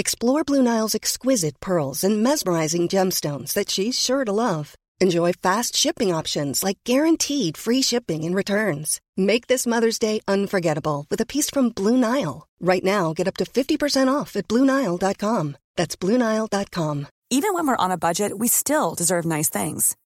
Explore 0.00 0.44
Blue 0.44 0.62
Nile's 0.62 0.94
exquisite 0.94 1.58
pearls 1.58 2.04
and 2.04 2.22
mesmerizing 2.22 2.86
gemstones 2.86 3.52
that 3.54 3.68
she's 3.68 3.98
sure 3.98 4.24
to 4.24 4.30
love. 4.30 4.76
Enjoy 5.00 5.32
fast 5.32 5.74
shipping 5.74 6.14
options 6.14 6.62
like 6.62 6.78
guaranteed 6.84 7.56
free 7.56 7.82
shipping 7.82 8.22
and 8.22 8.32
returns. 8.32 9.00
Make 9.16 9.48
this 9.48 9.66
Mother's 9.66 9.98
Day 9.98 10.20
unforgettable 10.28 11.04
with 11.10 11.20
a 11.20 11.26
piece 11.26 11.50
from 11.50 11.70
Blue 11.70 11.96
Nile. 11.96 12.46
Right 12.60 12.84
now, 12.84 13.12
get 13.12 13.26
up 13.26 13.36
to 13.38 13.44
50% 13.44 14.06
off 14.06 14.36
at 14.36 14.46
BlueNile.com. 14.46 15.56
That's 15.74 15.96
BlueNile.com. 15.96 17.06
Even 17.30 17.52
when 17.52 17.66
we're 17.66 17.84
on 17.84 17.90
a 17.90 17.98
budget, 17.98 18.38
we 18.38 18.46
still 18.46 18.94
deserve 18.94 19.24
nice 19.24 19.48
things. 19.48 19.96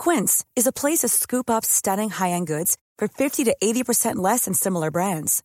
Quince 0.00 0.44
is 0.56 0.66
a 0.66 0.72
place 0.72 1.02
to 1.02 1.08
scoop 1.08 1.48
up 1.48 1.64
stunning 1.64 2.10
high 2.10 2.30
end 2.30 2.48
goods 2.48 2.76
for 2.98 3.06
50 3.06 3.44
to 3.44 3.56
80% 3.62 4.16
less 4.16 4.46
than 4.46 4.54
similar 4.54 4.90
brands. 4.90 5.44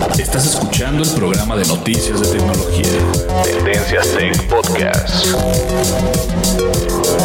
Estás 0.00 0.46
escuchando 0.46 1.02
el 1.02 1.10
programa 1.10 1.56
de 1.56 1.66
noticias 1.66 2.20
de 2.20 2.38
tecnología. 2.38 2.84
Tendencias 3.44 4.08
Tech 4.16 4.48
Podcast. 4.48 5.26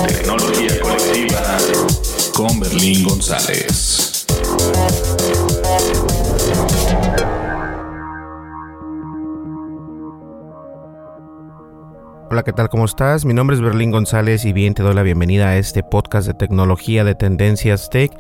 Tecnología 0.08 0.80
colectiva 0.82 1.58
con 2.36 2.60
Berlín 2.60 3.04
González. 3.08 4.26
Hola, 12.30 12.44
¿qué 12.44 12.52
tal? 12.52 12.68
¿Cómo 12.68 12.84
estás? 12.84 13.24
Mi 13.24 13.34
nombre 13.34 13.56
es 13.56 13.62
Berlín 13.62 13.92
González 13.92 14.44
y 14.44 14.52
bien 14.52 14.74
te 14.74 14.84
doy 14.84 14.94
la 14.94 15.04
bienvenida 15.04 15.50
a 15.50 15.58
este 15.58 15.82
podcast 15.82 16.28
de 16.28 16.34
tecnología 16.34 17.06
de 17.06 17.16
Tendencias 17.16 17.90
Tech. 17.90 18.12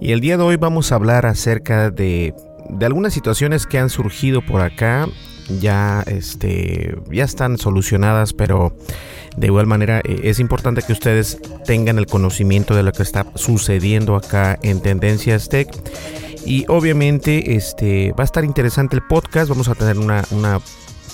Y 0.00 0.12
el 0.12 0.20
día 0.20 0.36
de 0.36 0.44
hoy 0.44 0.56
vamos 0.56 0.92
a 0.92 0.94
hablar 0.94 1.26
acerca 1.26 1.90
de, 1.90 2.34
de 2.68 2.86
algunas 2.86 3.12
situaciones 3.12 3.66
que 3.66 3.78
han 3.78 3.90
surgido 3.90 4.42
por 4.42 4.60
acá. 4.60 5.08
Ya, 5.60 6.04
este, 6.06 6.94
ya 7.10 7.24
están 7.24 7.56
solucionadas, 7.56 8.34
pero 8.34 8.76
de 9.34 9.46
igual 9.46 9.66
manera 9.66 10.00
eh, 10.04 10.20
es 10.24 10.40
importante 10.40 10.82
que 10.82 10.92
ustedes 10.92 11.38
tengan 11.64 11.96
el 11.96 12.04
conocimiento 12.04 12.74
de 12.74 12.82
lo 12.82 12.92
que 12.92 13.02
está 13.02 13.26
sucediendo 13.34 14.14
acá 14.14 14.58
en 14.62 14.82
Tendencias 14.82 15.48
Tech. 15.48 15.68
Y 16.44 16.66
obviamente 16.68 17.56
este, 17.56 18.12
va 18.12 18.24
a 18.24 18.26
estar 18.26 18.44
interesante 18.44 18.96
el 18.96 19.02
podcast. 19.02 19.48
Vamos 19.48 19.68
a 19.68 19.74
tener 19.74 19.98
una, 19.98 20.22
una 20.30 20.60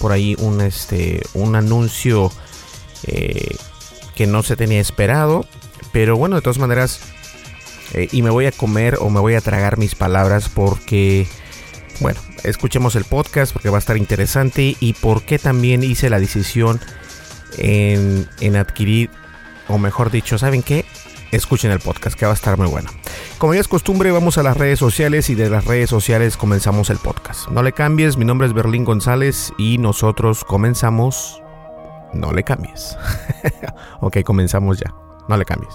por 0.01 0.11
ahí 0.11 0.37
un, 0.41 0.61
este, 0.61 1.23
un 1.35 1.55
anuncio 1.55 2.33
eh, 3.07 3.57
que 4.15 4.27
no 4.27 4.43
se 4.43 4.57
tenía 4.57 4.81
esperado. 4.81 5.47
Pero 5.93 6.17
bueno, 6.17 6.37
de 6.37 6.43
todas 6.43 6.59
maneras, 6.59 7.01
eh, 7.93 8.09
y 8.11 8.23
me 8.23 8.31
voy 8.31 8.47
a 8.47 8.53
comer 8.53 8.97
o 9.01 9.11
me 9.11 9.21
voy 9.21 9.35
a 9.35 9.41
tragar 9.41 9.79
mis 9.79 9.95
palabras 9.95 10.49
porque, 10.49 11.27
bueno, 12.01 12.21
escuchemos 12.43 12.97
el 12.97 13.05
podcast 13.05 13.53
porque 13.53 13.71
va 13.71 13.77
a 13.77 13.79
estar 13.79 13.97
interesante 13.97 14.77
y 14.81 14.93
porque 14.95 15.39
también 15.39 15.83
hice 15.83 16.11
la 16.11 16.19
decisión 16.19 16.81
en, 17.59 18.29
en 18.41 18.57
adquirir, 18.57 19.11
o 19.69 19.79
mejor 19.79 20.11
dicho, 20.11 20.39
¿saben 20.39 20.63
qué? 20.63 20.85
Escuchen 21.31 21.71
el 21.71 21.81
podcast 21.81 22.19
que 22.19 22.27
va 22.27 22.33
a 22.33 22.35
estar 22.35 22.57
muy 22.57 22.69
bueno. 22.69 22.91
Como 23.39 23.55
ya 23.55 23.61
es 23.61 23.69
costumbre, 23.69 24.13
vamos 24.13 24.39
a 24.39 24.43
las 24.43 24.57
redes 24.57 24.79
sociales 24.79 25.29
y 25.31 25.35
de 25.35 25.51
las 25.51 25.65
redes 25.65 25.91
sociales 25.91 26.37
comenzamos 26.37 26.91
el 26.91 26.99
podcast. 26.99 27.49
No 27.49 27.63
le 27.63 27.73
cambies, 27.73 28.17
mi 28.17 28.25
nombre 28.25 28.47
es 28.47 28.53
Berlín 28.53 28.85
González 28.85 29.53
y 29.59 29.79
nosotros 29.79 30.45
comenzamos. 30.45 31.43
No 32.13 32.33
le 32.33 32.45
cambies. 32.45 32.97
ok, 34.01 34.19
comenzamos 34.23 34.79
ya. 34.79 34.95
No 35.29 35.37
le 35.37 35.45
cambies. 35.45 35.75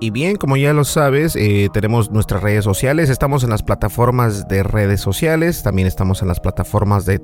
Y 0.00 0.10
bien, 0.10 0.36
como 0.36 0.56
ya 0.56 0.72
lo 0.72 0.84
sabes, 0.84 1.34
eh, 1.34 1.68
tenemos 1.72 2.12
nuestras 2.12 2.42
redes 2.42 2.62
sociales, 2.62 3.10
estamos 3.10 3.42
en 3.42 3.50
las 3.50 3.64
plataformas 3.64 4.46
de 4.46 4.62
redes 4.62 5.00
sociales, 5.00 5.64
también 5.64 5.88
estamos 5.88 6.22
en 6.22 6.28
las 6.28 6.38
plataformas 6.38 7.04
de, 7.04 7.20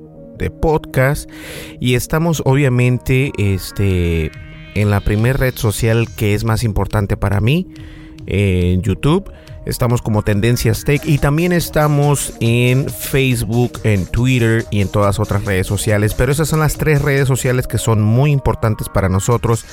podcast 0.60 1.30
y 1.78 1.94
estamos 1.94 2.42
obviamente 2.44 3.30
este, 3.38 4.32
en 4.74 4.90
la 4.90 5.00
primera 5.00 5.38
red 5.38 5.54
social 5.54 6.08
que 6.16 6.34
es 6.34 6.42
más 6.42 6.64
importante 6.64 7.16
para 7.16 7.40
mí, 7.40 7.68
en 8.26 8.82
YouTube. 8.82 9.32
Estamos 9.64 10.02
como 10.02 10.22
Tendencias 10.22 10.84
Tech 10.84 11.02
y 11.06 11.16
también 11.18 11.52
estamos 11.52 12.34
en 12.40 12.90
Facebook, 12.90 13.80
en 13.84 14.04
Twitter 14.04 14.66
y 14.70 14.82
en 14.82 14.88
todas 14.88 15.18
otras 15.18 15.44
redes 15.44 15.66
sociales. 15.66 16.12
Pero 16.12 16.32
esas 16.32 16.48
son 16.48 16.60
las 16.60 16.74
tres 16.74 17.00
redes 17.00 17.26
sociales 17.26 17.66
que 17.66 17.78
son 17.78 18.02
muy 18.02 18.30
importantes 18.30 18.90
para 18.90 19.08
nosotros. 19.08 19.64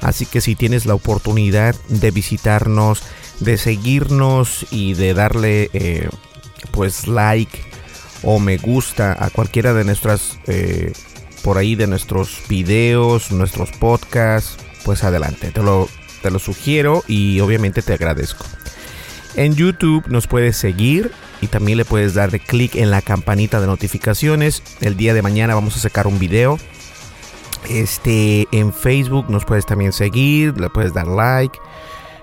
Así 0.00 0.26
que 0.26 0.40
si 0.40 0.54
tienes 0.54 0.86
la 0.86 0.94
oportunidad 0.94 1.74
de 1.88 2.10
visitarnos, 2.10 3.02
de 3.40 3.56
seguirnos 3.56 4.66
y 4.70 4.94
de 4.94 5.14
darle 5.14 5.70
eh, 5.72 6.08
pues 6.70 7.06
like 7.06 7.58
o 8.22 8.38
me 8.38 8.56
gusta 8.56 9.16
a 9.18 9.30
cualquiera 9.30 9.74
de 9.74 9.84
nuestras 9.84 10.38
eh, 10.46 10.92
por 11.42 11.58
ahí 11.58 11.74
de 11.74 11.86
nuestros 11.86 12.42
videos, 12.48 13.30
nuestros 13.30 13.70
podcasts, 13.70 14.56
pues 14.84 15.04
adelante, 15.04 15.50
te 15.50 15.62
lo, 15.62 15.88
te 16.22 16.30
lo 16.30 16.38
sugiero 16.38 17.04
y 17.06 17.40
obviamente 17.40 17.82
te 17.82 17.92
agradezco. 17.92 18.44
En 19.34 19.54
YouTube 19.54 20.04
nos 20.08 20.26
puedes 20.26 20.56
seguir 20.56 21.12
y 21.40 21.46
también 21.46 21.78
le 21.78 21.84
puedes 21.84 22.14
dar 22.14 22.38
clic 22.40 22.74
en 22.74 22.90
la 22.90 23.02
campanita 23.02 23.60
de 23.60 23.66
notificaciones. 23.66 24.62
El 24.80 24.96
día 24.96 25.14
de 25.14 25.22
mañana 25.22 25.54
vamos 25.54 25.76
a 25.76 25.80
sacar 25.80 26.06
un 26.06 26.18
video. 26.18 26.58
Este 27.68 28.46
en 28.52 28.72
Facebook 28.72 29.26
nos 29.28 29.44
puedes 29.44 29.66
también 29.66 29.92
seguir, 29.92 30.58
le 30.60 30.70
puedes 30.70 30.94
dar 30.94 31.06
like. 31.06 31.58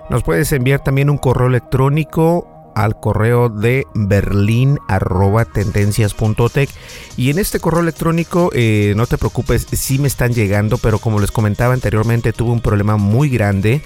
Nos 0.10 0.24
puedes 0.24 0.52
enviar 0.52 0.84
también 0.84 1.10
un 1.10 1.18
correo 1.18 1.48
electrónico 1.48 2.48
al 2.76 3.00
correo 3.00 3.50
de 3.50 3.88
berlin.tendencias.tech 3.94 6.70
y 7.16 7.30
en 7.30 7.40
este 7.40 7.60
correo 7.60 7.82
electrónico 7.82 8.52
eh, 8.54 8.94
no 8.98 9.08
te 9.08 9.18
preocupes 9.18 9.66
si 9.72 9.98
me 9.98 10.10
están 10.10 10.34
llegando 10.34 10.78
pero 10.78 11.00
como 11.00 11.22
les 11.22 11.32
comentaba 11.32 11.74
anteriormente 11.74 12.34
tuve 12.34 12.52
un 12.52 12.60
problema 12.60 12.98
muy 12.98 13.30
grande 13.30 13.82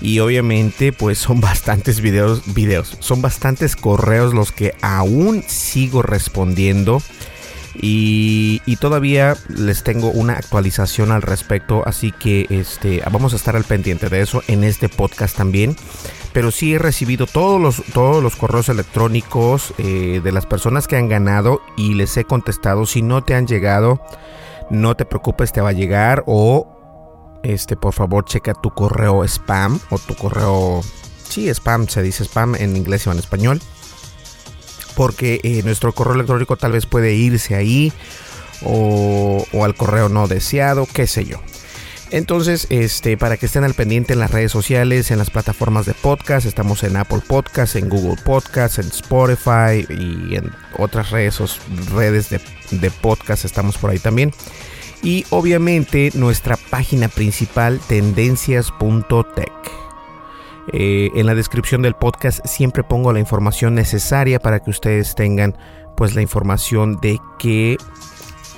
y 0.00 0.20
obviamente 0.20 0.92
pues 0.92 1.18
son 1.18 1.40
bastantes 1.40 2.00
videos, 2.00 2.54
videos, 2.54 2.96
son 3.00 3.20
bastantes 3.22 3.76
correos 3.76 4.34
los 4.34 4.52
que 4.52 4.74
aún 4.80 5.42
sigo 5.46 6.02
respondiendo. 6.02 7.02
Y, 7.80 8.76
todavía 8.80 9.36
les 9.48 9.82
tengo 9.82 10.10
una 10.10 10.34
actualización 10.34 11.10
al 11.10 11.22
respecto, 11.22 11.82
así 11.84 12.12
que 12.12 12.46
este, 12.48 13.02
vamos 13.10 13.32
a 13.32 13.36
estar 13.36 13.56
al 13.56 13.64
pendiente 13.64 14.08
de 14.08 14.20
eso 14.20 14.42
en 14.46 14.62
este 14.62 14.88
podcast 14.88 15.36
también. 15.36 15.76
Pero 16.32 16.50
sí 16.50 16.74
he 16.74 16.78
recibido 16.78 17.26
todos 17.26 17.60
los, 17.60 17.82
todos 17.92 18.22
los 18.22 18.36
correos 18.36 18.68
electrónicos 18.68 19.74
eh, 19.78 20.20
de 20.22 20.32
las 20.32 20.46
personas 20.46 20.86
que 20.86 20.96
han 20.96 21.08
ganado 21.08 21.60
y 21.76 21.94
les 21.94 22.16
he 22.16 22.24
contestado. 22.24 22.86
Si 22.86 23.02
no 23.02 23.24
te 23.24 23.34
han 23.34 23.46
llegado, 23.46 24.00
no 24.70 24.94
te 24.94 25.04
preocupes, 25.04 25.52
te 25.52 25.60
va 25.60 25.70
a 25.70 25.72
llegar 25.72 26.22
o 26.26 26.78
este, 27.42 27.76
por 27.76 27.94
favor, 27.94 28.24
checa 28.24 28.54
tu 28.54 28.70
correo 28.70 29.24
spam 29.24 29.80
o 29.90 29.98
tu 29.98 30.14
correo, 30.14 30.82
sí, 31.28 31.48
spam, 31.48 31.88
se 31.88 32.02
dice 32.02 32.24
spam 32.24 32.54
en 32.56 32.76
inglés 32.76 33.06
o 33.06 33.12
en 33.12 33.18
español, 33.18 33.60
porque 34.98 35.38
eh, 35.44 35.62
nuestro 35.62 35.92
correo 35.92 36.14
electrónico 36.14 36.56
tal 36.56 36.72
vez 36.72 36.84
puede 36.84 37.14
irse 37.14 37.54
ahí 37.54 37.92
o, 38.64 39.46
al 39.62 39.76
correo 39.76 40.08
no 40.08 40.26
deseado, 40.26 40.88
qué 40.92 41.06
sé 41.06 41.24
yo. 41.24 41.40
Entonces, 42.10 42.66
este, 42.70 43.16
para 43.16 43.36
que 43.36 43.46
estén 43.46 43.62
al 43.62 43.74
pendiente 43.74 44.14
en 44.14 44.18
las 44.18 44.32
redes 44.32 44.50
sociales, 44.50 45.12
en 45.12 45.18
las 45.18 45.30
plataformas 45.30 45.86
de 45.86 45.94
podcast, 45.94 46.46
estamos 46.46 46.82
en 46.82 46.96
Apple 46.96 47.20
Podcast, 47.24 47.76
en 47.76 47.88
Google 47.88 48.20
Podcast, 48.24 48.80
en 48.80 48.88
Spotify 48.88 49.86
y 49.88 50.34
en 50.34 50.50
otras 50.76 51.10
redes, 51.10 51.38
redes 51.94 52.30
de, 52.30 52.40
de 52.72 52.90
podcast, 52.90 53.44
estamos 53.44 53.78
por 53.78 53.90
ahí 53.90 54.00
también 54.00 54.32
y 55.00 55.24
obviamente 55.30 56.10
nuestra 56.14 56.56
página 56.56 57.06
principal 57.06 57.78
tendencias.tech. 57.86 59.52
Eh, 60.72 61.10
en 61.14 61.26
la 61.26 61.34
descripción 61.34 61.82
del 61.82 61.94
podcast 61.94 62.44
siempre 62.46 62.84
pongo 62.84 63.12
la 63.12 63.20
información 63.20 63.74
necesaria 63.74 64.38
para 64.38 64.60
que 64.60 64.70
ustedes 64.70 65.14
tengan 65.14 65.56
pues 65.96 66.14
la 66.14 66.22
información 66.22 66.98
de 67.00 67.18
qué 67.38 67.78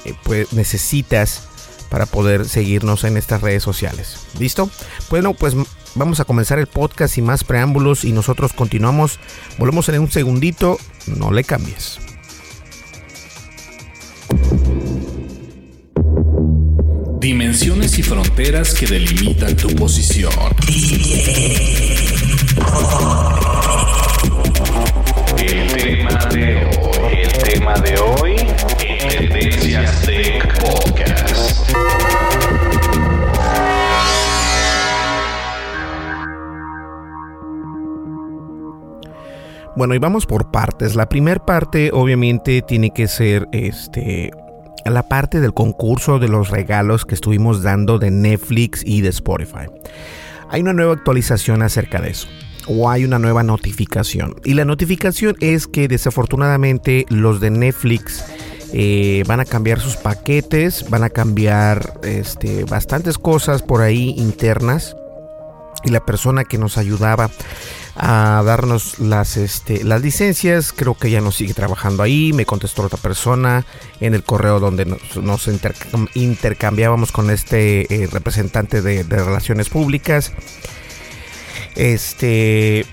eh, 0.05 0.15
pues, 0.25 0.53
necesitas 0.53 1.49
para 1.89 2.07
poder 2.07 2.47
seguirnos 2.47 3.05
en 3.05 3.17
estas 3.17 3.43
redes 3.43 3.63
sociales. 3.63 4.27
¿Listo? 4.39 4.71
Bueno, 5.11 5.35
pues 5.35 5.55
vamos 5.95 6.21
a 6.21 6.25
comenzar 6.25 6.59
el 6.59 6.67
podcast 6.67 7.15
sin 7.15 7.25
más 7.25 7.45
preámbulos 7.45 8.05
y 8.05 8.13
nosotros 8.13 8.53
continuamos. 8.53 9.19
Volvemos 9.59 9.89
en 9.89 10.01
un 10.01 10.11
segundito, 10.11 10.79
no 11.07 11.33
le 11.33 11.45
cambies. 11.45 11.99
Dimensiones 17.21 17.99
y 17.99 18.03
fronteras 18.03 18.73
que 18.73 18.87
delimitan 18.87 19.55
tu 19.55 19.69
posición. 19.77 20.33
El 25.37 25.69
tema 25.71 26.19
de 26.33 26.57
hoy, 26.65 27.19
el 27.23 27.33
tema 27.43 27.75
de 27.75 27.99
hoy, 27.99 28.37
Tendencias 29.11 30.01
Tech 30.01 30.61
Podcast. 30.63 31.71
Bueno, 39.77 39.95
y 39.95 39.99
vamos 39.99 40.25
por 40.25 40.51
partes. 40.51 40.95
La 40.97 41.07
primera 41.07 41.45
parte 41.45 41.91
obviamente 41.93 42.63
tiene 42.63 42.93
que 42.95 43.09
ser 43.09 43.47
este 43.53 44.31
la 44.87 45.09
parte 45.09 45.41
del 45.41 45.53
concurso 45.53 46.19
de 46.19 46.29
los 46.29 46.51
regalos 46.51 47.05
que 47.05 47.15
estuvimos 47.15 47.63
dando 47.63 47.99
de 47.99 48.11
Netflix 48.11 48.83
y 48.85 49.03
de 49.03 49.11
Spotify. 49.11 49.67
Hay 50.49 50.63
una 50.63 50.73
nueva 50.73 50.95
actualización 50.95 51.63
acerca 51.63 52.01
de 52.01 52.11
eso. 52.11 52.29
O 52.67 52.91
hay 52.91 53.05
una 53.05 53.19
nueva 53.19 53.43
notificación. 53.43 54.37
Y 54.45 54.55
la 54.55 54.65
notificación 54.65 55.37
es 55.41 55.67
que 55.67 55.89
desafortunadamente 55.89 57.07
los 57.09 57.41
de 57.41 57.51
Netflix 57.51 58.25
eh, 58.73 59.25
van 59.27 59.41
a 59.41 59.45
cambiar 59.45 59.81
sus 59.81 59.97
paquetes, 59.97 60.89
van 60.89 61.03
a 61.03 61.11
cambiar 61.11 61.95
este, 62.03 62.65
bastantes 62.65 63.19
cosas 63.19 63.63
por 63.63 63.83
ahí 63.83 64.15
internas. 64.17 64.97
Y 65.85 65.91
la 65.91 66.05
persona 66.05 66.45
que 66.45 66.59
nos 66.59 66.77
ayudaba 66.79 67.31
a 68.03 68.43
darnos 68.43 68.99
las, 68.99 69.37
este, 69.37 69.85
las 69.85 70.01
licencias. 70.01 70.73
Creo 70.73 70.95
que 70.95 71.11
ya 71.11 71.21
no 71.21 71.33
sigue 71.33 71.53
trabajando 71.53 72.03
ahí. 72.03 72.33
Me 72.33 72.47
contestó 72.47 72.83
otra 72.83 72.99
persona 72.99 73.67
en 74.01 74.15
el 74.15 74.23
correo 74.23 74.59
donde 74.59 74.87
nos, 74.87 75.51
intercambiábamos 76.15 77.13
con 77.13 77.29
este 77.29 77.95
eh, 77.95 78.09
representante 78.11 78.81
de, 78.81 79.03
relaciones 79.03 79.69
públicas. 79.69 80.33
Este. 81.77 82.87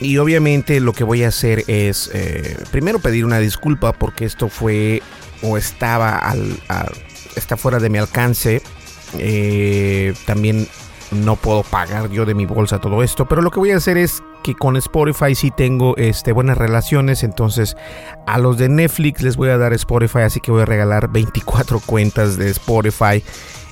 Y 0.00 0.16
obviamente 0.16 0.80
lo 0.80 0.94
que 0.94 1.04
voy 1.04 1.24
a 1.24 1.28
hacer 1.28 1.62
es 1.66 2.10
eh, 2.14 2.56
primero 2.70 3.00
pedir 3.00 3.26
una 3.26 3.38
disculpa 3.38 3.92
porque 3.92 4.24
esto 4.24 4.48
fue 4.48 5.02
o 5.42 5.58
estaba 5.58 6.16
al, 6.16 6.58
está 7.36 7.58
fuera 7.58 7.78
de 7.78 7.90
mi 7.90 7.98
alcance. 7.98 8.62
Eh, 9.18 10.14
también 10.24 10.66
no 11.10 11.36
puedo 11.36 11.62
pagar 11.62 12.10
yo 12.10 12.24
de 12.24 12.34
mi 12.34 12.46
bolsa 12.46 12.80
todo 12.80 13.02
esto, 13.02 13.26
pero 13.26 13.42
lo 13.42 13.50
que 13.50 13.60
voy 13.60 13.70
a 13.70 13.76
hacer 13.76 13.96
es 13.96 14.22
que 14.42 14.54
con 14.54 14.76
Spotify 14.76 15.34
sí 15.34 15.50
tengo 15.50 15.96
este, 15.96 16.32
buenas 16.32 16.56
relaciones, 16.56 17.22
entonces 17.22 17.76
a 18.26 18.38
los 18.38 18.58
de 18.58 18.68
Netflix 18.68 19.22
les 19.22 19.36
voy 19.36 19.50
a 19.50 19.58
dar 19.58 19.72
Spotify, 19.72 20.20
así 20.20 20.40
que 20.40 20.50
voy 20.50 20.62
a 20.62 20.66
regalar 20.66 21.10
24 21.10 21.80
cuentas 21.80 22.36
de 22.36 22.50
Spotify 22.50 23.22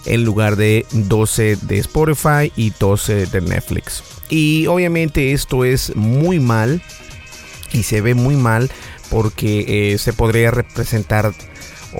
en 0.04 0.24
lugar 0.24 0.56
de 0.56 0.86
12 0.92 1.56
de 1.62 1.78
Spotify 1.78 2.52
y 2.56 2.70
12 2.78 3.26
de 3.26 3.40
Netflix. 3.40 4.02
Y 4.28 4.66
obviamente 4.66 5.32
esto 5.32 5.64
es 5.64 5.94
muy 5.96 6.40
mal 6.40 6.82
y 7.72 7.82
se 7.82 8.00
ve 8.00 8.14
muy 8.14 8.36
mal 8.36 8.70
porque 9.10 9.92
eh, 9.92 9.98
se 9.98 10.12
podría 10.12 10.50
representar 10.50 11.32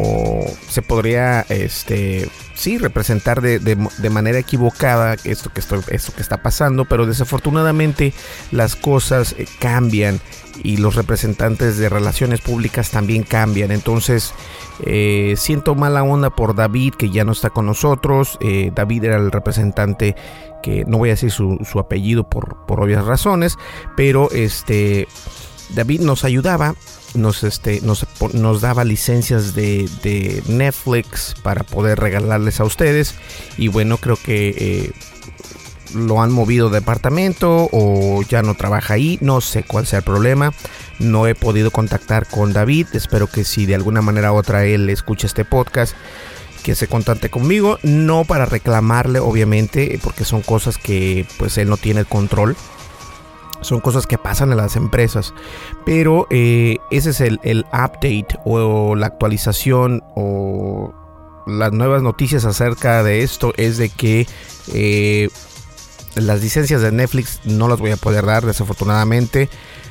o 0.01 0.47
se 0.69 0.81
podría 0.83 1.41
este 1.49 2.29
sí 2.55 2.79
representar 2.79 3.41
de, 3.41 3.59
de, 3.59 4.11
manera 4.11 4.39
equivocada 4.39 5.17
esto 5.25 5.51
que 5.53 5.61
esto, 5.61 5.81
esto 5.91 6.13
que 6.13 6.23
está 6.23 6.43
pasando 6.43 6.85
pero 6.85 7.07
desafortunadamente 7.07 8.13
las 8.53 8.77
cosas 8.77 9.35
eh, 9.39 9.47
cambian 9.59 10.21
y 10.63 10.77
los 10.77 10.95
representantes 10.95 11.79
de 11.79 11.89
relaciones 11.89 12.41
públicas 12.41 12.91
también 12.91 13.23
cambian. 13.23 13.71
Entonces 13.71 14.35
eh, 14.85 15.35
siento 15.37 15.75
mala 15.75 16.03
onda 16.03 16.31
por 16.31 16.55
David 16.55 16.95
que 16.95 17.11
ya 17.11 17.25
no 17.25 17.33
está 17.33 17.51
con 17.51 17.67
nosotros. 17.67 18.39
Eh, 18.41 18.73
David 18.75 19.05
era 19.05 19.17
el 19.17 19.31
representante 19.31 20.17
que 20.63 20.85
no 20.87 20.99
voy 20.99 21.11
a 21.11 21.13
decir 21.13 21.31
su, 21.31 21.59
su 21.71 21.79
apellido 21.79 22.29
por, 22.29 22.67
por 22.67 22.83
obvias 22.83 23.05
razones 23.05 23.57
pero 23.97 24.29
este 24.33 25.07
David 25.71 26.01
nos 26.01 26.25
ayudaba 26.25 26.75
nos, 27.15 27.43
este, 27.45 27.81
nos, 27.83 28.07
nos 28.33 28.61
daba 28.61 28.85
licencias 28.85 29.55
de, 29.55 29.89
de, 30.03 30.43
Netflix 30.47 31.35
para 31.43 31.65
poder 31.65 31.99
regalarles 31.99 32.61
a 32.61 32.65
ustedes. 32.65 33.15
Y 33.57 33.69
bueno, 33.69 33.99
creo 33.99 34.17
que 34.17 34.49
eh, 34.57 34.93
lo 35.95 36.21
han 36.23 36.33
movido 36.33 36.71
de 36.71 36.81
departamento 36.81 37.69
o 37.73 38.23
ya 38.23 38.43
no 38.43 38.55
trabaja 38.55 38.95
ahí. 38.95 39.19
No 39.21 39.41
sé 39.41 39.63
cuál 39.63 39.87
sea 39.87 40.01
el 40.01 40.05
problema. 40.05 40.53
No 40.99 41.27
he 41.27 41.35
podido 41.35 41.71
contactar 41.71 42.27
con 42.27 42.53
David. 42.53 42.89
Espero 42.93 43.27
que 43.27 43.45
si 43.45 43.67
de 43.67 43.75
alguna 43.75 44.03
manera 44.03 44.33
u 44.33 44.37
otra 44.37 44.65
él 44.65 44.89
escucha 44.91 45.27
este 45.27 45.45
podcast 45.45 45.95
que 46.63 46.75
se 46.75 46.89
contacte 46.89 47.31
conmigo, 47.31 47.79
no 47.83 48.25
para 48.25 48.45
reclamarle 48.45 49.21
obviamente, 49.21 49.99
porque 50.03 50.25
son 50.25 50.43
cosas 50.43 50.77
que 50.77 51.27
pues 51.39 51.57
él 51.57 51.69
no 51.69 51.77
tiene 51.77 52.01
el 52.01 52.07
control 52.07 52.57
son 53.61 53.81
cosas 53.81 54.07
que 54.07 54.19
pasan 54.19 54.51
en 54.51 54.57
las 54.57 54.77
empresas. 54.77 55.35
Pero 55.85 56.27
eh, 56.31 56.79
ese 56.91 57.11
es 57.11 57.21
el, 57.21 57.39
update 57.73 58.39
o 58.45 58.95
la 58.95 59.07
actualización 59.07 60.03
o 60.15 60.95
las 61.47 61.73
nuevas 61.73 62.03
noticias 62.03 62.45
acerca 62.45 63.03
de 63.03 63.23
esto 63.23 63.53
es 63.57 63.79
de 63.79 63.89
que 63.89 64.27
eh, 64.73 65.29
las 66.15 66.43
licencias 66.43 66.83
de 66.83 66.93
Netflix 66.93 67.41
no 67.45 67.69
las 67.69 67.79
voy 67.79 67.91
a 67.91 67.97
poder 67.97 68.27
dar 68.27 68.45
desafortunadamente. 68.45 69.49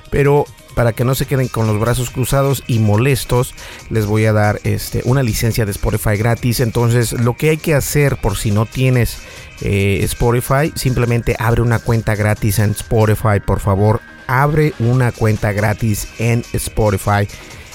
Pero 0.10 0.46
para 0.78 0.94
que 0.94 1.04
no 1.04 1.16
se 1.16 1.26
queden 1.26 1.48
con 1.48 1.66
los 1.66 1.80
brazos 1.80 2.12
cruzados 2.12 2.64
y 2.68 2.78
molestos, 2.78 3.56
les 3.90 4.06
voy 4.06 4.26
a 4.26 4.32
dar 4.32 4.60
este, 4.64 5.02
una 5.06 5.24
licencia 5.24 5.66
de 5.66 5.72
Spotify 5.72 6.18
gratis. 6.18 6.60
Entonces 6.60 7.14
lo 7.14 7.36
que 7.36 7.50
hay 7.50 7.58
que 7.58 7.74
hacer 7.74 8.18
por 8.18 8.38
si 8.38 8.52
no 8.52 8.68
tienes 8.68 9.18
eh, 9.62 10.02
Spotify, 10.04 10.72
simplemente 10.76 11.36
abre 11.40 11.64
una 11.64 11.80
cuenta 11.80 12.14
gratis 12.14 12.60
en 12.60 12.70
Spotify, 12.72 13.40
por 13.44 13.60
favor. 13.60 14.02
Abre 14.28 14.74
una 14.78 15.12
cuenta 15.12 15.52
gratis 15.52 16.10
en 16.20 16.44
Spotify. 16.54 17.28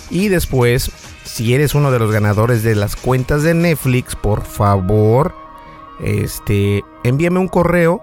Y 0.08 0.28
después, 0.28 0.92
si 1.24 1.54
eres 1.54 1.74
uno 1.74 1.90
de 1.90 1.98
los 1.98 2.12
ganadores 2.12 2.62
de 2.62 2.76
las 2.76 2.94
cuentas 2.94 3.42
de 3.42 3.54
Netflix, 3.54 4.14
por 4.14 4.44
favor, 4.44 5.34
este, 6.00 6.84
envíame 7.02 7.40
un 7.40 7.48
correo 7.48 8.00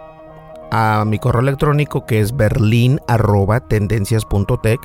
a 0.71 1.05
mi 1.05 1.19
correo 1.19 1.41
electrónico 1.41 2.05
que 2.05 2.19
es 2.19 2.35
berlin.tendencias.tech. 2.35 4.81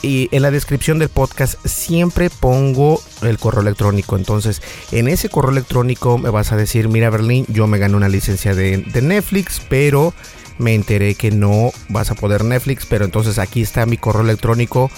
Y 0.00 0.28
en 0.30 0.42
la 0.42 0.52
descripción 0.52 1.00
del 1.00 1.08
podcast 1.08 1.58
siempre 1.66 2.30
pongo 2.30 3.02
el 3.22 3.36
correo 3.38 3.62
electrónico. 3.62 4.16
Entonces, 4.16 4.62
en 4.92 5.08
ese 5.08 5.28
correo 5.28 5.50
electrónico 5.50 6.18
me 6.18 6.30
vas 6.30 6.52
a 6.52 6.56
decir, 6.56 6.88
mira 6.88 7.10
Berlín, 7.10 7.46
yo 7.48 7.66
me 7.66 7.78
gané 7.78 7.96
una 7.96 8.08
licencia 8.08 8.54
de, 8.54 8.84
Netflix, 9.02 9.60
pero 9.68 10.14
me 10.58 10.74
enteré 10.74 11.16
que 11.16 11.32
no 11.32 11.72
vas 11.88 12.12
a 12.12 12.14
poder 12.14 12.44
Netflix. 12.44 12.86
Pero 12.86 13.04
entonces 13.04 13.40
aquí 13.40 13.62
está 13.62 13.86
mi 13.86 13.96
correo 13.96 14.22
electrónico 14.22 14.88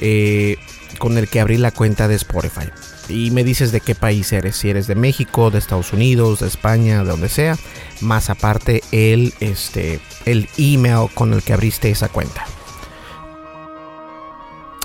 eh, 0.00 0.56
con 0.98 1.18
el 1.18 1.28
que 1.28 1.40
abrí 1.40 1.56
la 1.56 1.70
cuenta 1.70 2.08
de 2.08 2.16
Spotify 2.16 2.68
y 3.08 3.30
me 3.30 3.44
dices 3.44 3.72
de 3.72 3.80
qué 3.80 3.94
país 3.94 4.32
eres, 4.32 4.56
si 4.56 4.70
eres 4.70 4.86
de 4.86 4.94
México, 4.94 5.50
de 5.50 5.58
Estados 5.58 5.92
Unidos, 5.92 6.40
de 6.40 6.48
España, 6.48 7.02
de 7.02 7.10
donde 7.10 7.28
sea, 7.28 7.56
más 8.00 8.30
aparte 8.30 8.82
el 8.92 9.34
este 9.40 10.00
el 10.24 10.48
email 10.56 11.08
con 11.14 11.32
el 11.32 11.42
que 11.42 11.52
abriste 11.52 11.90
esa 11.90 12.08
cuenta. 12.08 12.44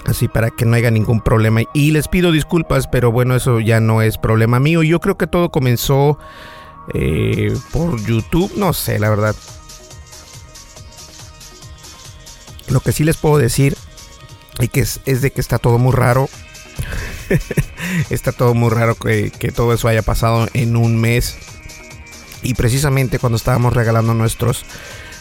Así 0.05 0.27
para 0.27 0.51
que 0.51 0.65
no 0.65 0.75
haya 0.75 0.89
ningún 0.89 1.19
problema. 1.19 1.61
Y 1.73 1.91
les 1.91 2.07
pido 2.07 2.31
disculpas, 2.31 2.87
pero 2.87 3.11
bueno, 3.11 3.35
eso 3.35 3.59
ya 3.59 3.81
no 3.81 4.01
es 4.01 4.17
problema 4.17 4.57
mío. 4.57 4.81
Yo 4.81 5.01
creo 5.01 5.17
que 5.17 5.27
todo 5.27 5.49
comenzó 5.49 6.17
eh, 6.93 7.53
por 7.73 8.01
YouTube, 8.01 8.53
no 8.55 8.71
sé, 8.71 8.99
la 8.99 9.09
verdad. 9.09 9.35
Lo 12.69 12.79
que 12.79 12.93
sí 12.93 13.03
les 13.03 13.17
puedo 13.17 13.37
decir 13.37 13.75
y 14.59 14.69
que 14.69 14.79
es, 14.79 15.01
es 15.05 15.21
de 15.21 15.31
que 15.31 15.41
está 15.41 15.59
todo 15.59 15.77
muy 15.77 15.91
raro 15.91 16.29
Está 18.09 18.31
todo 18.31 18.53
muy 18.53 18.69
raro 18.69 18.95
que, 18.95 19.31
todo 19.55 19.73
eso 19.73 19.87
haya 19.87 20.01
pasado 20.01 20.47
en 20.53 20.75
un 20.75 20.99
mes. 20.99 21.37
Y 22.43 22.53
precisamente 22.53 23.19
cuando 23.19 23.37
estábamos 23.37 23.73
regalando 23.73 24.13
nuestros, 24.13 24.65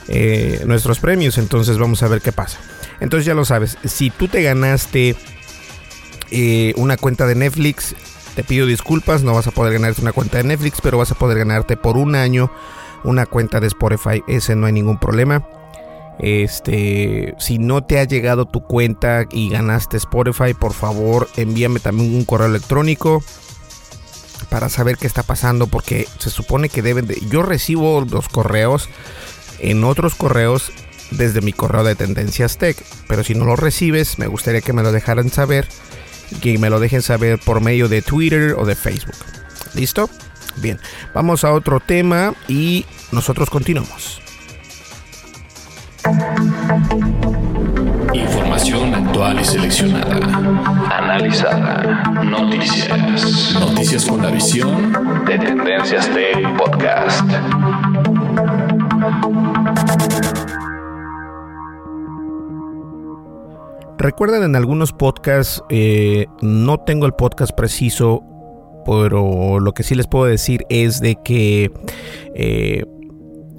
eh, 0.09 0.63
nuestros 0.67 1.01
premios. 1.01 1.39
Entonces 1.39 1.79
vamos 1.79 2.03
a 2.03 2.09
ver 2.09 2.21
qué 2.21 2.33
pasa. 2.33 2.59
Entonces 3.01 3.27
ya 3.27 3.35
lo 3.35 3.45
sabes. 3.45 3.79
Si 3.85 4.11
tú 4.11 4.29
te 4.29 4.43
ganaste 4.43 5.17
eh, 6.31 6.73
una 6.77 6.97
cuenta 6.97 7.27
de 7.27 7.35
Netflix, 7.35 7.95
te 8.35 8.45
pido 8.45 8.67
disculpas. 8.67 9.23
No 9.23 9.35
vas 9.35 9.47
a 9.47 9.51
poder 9.51 9.73
ganarte 9.73 10.03
una 10.03 10.13
cuenta 10.13 10.39
de 10.39 10.45
Netflix. 10.45 10.81
Pero 10.83 10.99
vas 10.99 11.11
a 11.11 11.17
poder 11.17 11.39
ganarte 11.39 11.77
por 11.77 11.97
un 11.97 12.15
año 12.15 12.53
una 13.05 13.27
cuenta 13.27 13.61
de 13.61 13.67
Spotify. 13.69 14.23
Ese 14.29 14.55
no 14.55 14.67
hay 14.67 14.73
ningún 14.73 14.99
problema. 14.99 15.47
Este, 16.19 17.35
si 17.39 17.59
no 17.59 17.85
te 17.85 17.99
ha 17.99 18.05
llegado 18.05 18.47
tu 18.47 18.63
cuenta 18.63 19.27
y 19.31 19.51
ganaste 19.51 19.97
Spotify, 19.99 20.55
por 20.55 20.73
favor 20.73 21.29
envíame 21.37 21.81
también 21.81 22.15
un 22.15 22.25
correo 22.25 22.47
electrónico 22.47 23.23
para 24.49 24.69
saber 24.69 24.97
qué 24.97 25.07
está 25.07 25.23
pasando 25.23 25.67
porque 25.67 26.09
se 26.19 26.31
supone 26.31 26.69
que 26.69 26.83
deben 26.83 27.07
de... 27.07 27.21
Yo 27.31 27.43
recibo 27.43 28.01
los 28.09 28.29
correos 28.29 28.89
en 29.59 29.85
otros 29.85 30.15
correos 30.15 30.73
desde 31.11 31.41
mi 31.41 31.53
correo 31.53 31.85
de 31.85 31.95
Tendencias 31.95 32.59
Tech, 32.59 32.77
pero 33.09 33.23
si 33.23 33.35
no 33.35 33.45
lo 33.45 33.57
recibes, 33.57 34.19
me 34.19 34.27
gustaría 34.27 34.61
que 34.61 34.73
me 34.73 34.83
lo 34.83 34.93
dejaran 34.93 35.31
saber, 35.31 35.69
que 36.41 36.59
me 36.59 36.71
lo 36.71 36.81
dejen 36.81 37.03
saber 37.03 37.39
por 37.39 37.61
medio 37.61 37.89
de 37.89 38.03
Twitter 38.03 38.55
o 38.59 38.65
de 38.65 38.75
Facebook. 38.75 39.17
¿Listo? 39.75 40.11
Bien, 40.57 40.81
vamos 41.15 41.45
a 41.45 41.53
otro 41.53 41.81
tema 41.81 42.35
y 42.49 42.87
nosotros 43.13 43.51
continuamos. 43.51 44.26
Información 48.15 48.95
actual 48.95 49.41
y 49.41 49.45
seleccionada. 49.45 50.17
Analizada. 50.89 52.05
Noticias. 52.23 53.57
Noticias 53.59 54.05
con 54.05 54.23
la 54.23 54.31
visión 54.31 54.93
de 55.27 55.39
Tendencias 55.39 56.09
Tech 56.11 56.57
Podcast. 56.57 57.29
Recuerdan 63.99 64.45
en 64.45 64.55
algunos 64.55 64.93
podcasts, 64.93 65.65
eh, 65.71 66.27
no 66.41 66.79
tengo 66.79 67.07
el 67.07 67.15
podcast 67.15 67.51
preciso, 67.57 68.23
pero 68.85 69.59
lo 69.59 69.73
que 69.73 69.83
sí 69.83 69.97
les 69.97 70.07
puedo 70.07 70.27
decir 70.27 70.65
es 70.69 71.01
de 71.01 71.17
que 71.25 71.73
eh, 72.37 72.85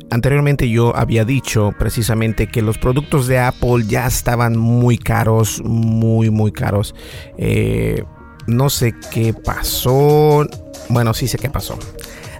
Anteriormente 0.10 0.70
yo 0.70 0.96
había 0.96 1.26
dicho 1.26 1.74
precisamente 1.78 2.48
que 2.48 2.62
los 2.62 2.78
productos 2.78 3.28
de 3.28 3.40
Apple 3.40 3.86
ya 3.88 4.08
estaban 4.08 4.58
muy 4.58 4.98
caros, 4.98 5.62
muy, 5.64 6.30
muy 6.30 6.52
caros. 6.52 6.96
Eh, 7.38 8.04
no 8.46 8.70
sé 8.70 8.96
qué 9.12 9.34
pasó. 9.34 10.48
Bueno, 10.90 11.14
sí 11.14 11.28
sé 11.28 11.38
qué 11.38 11.50
pasó. 11.50 11.78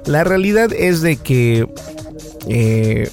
La 0.06 0.24
realidad 0.24 0.72
es 0.72 1.02
de 1.02 1.18
que 1.18 1.68
eh, 2.48 3.10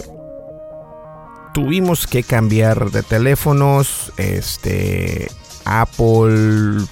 tuvimos 1.53 2.07
que 2.07 2.23
cambiar 2.23 2.93
de 2.93 3.03
teléfonos. 3.03 4.13
Este 4.17 5.29
Apple 5.65 6.85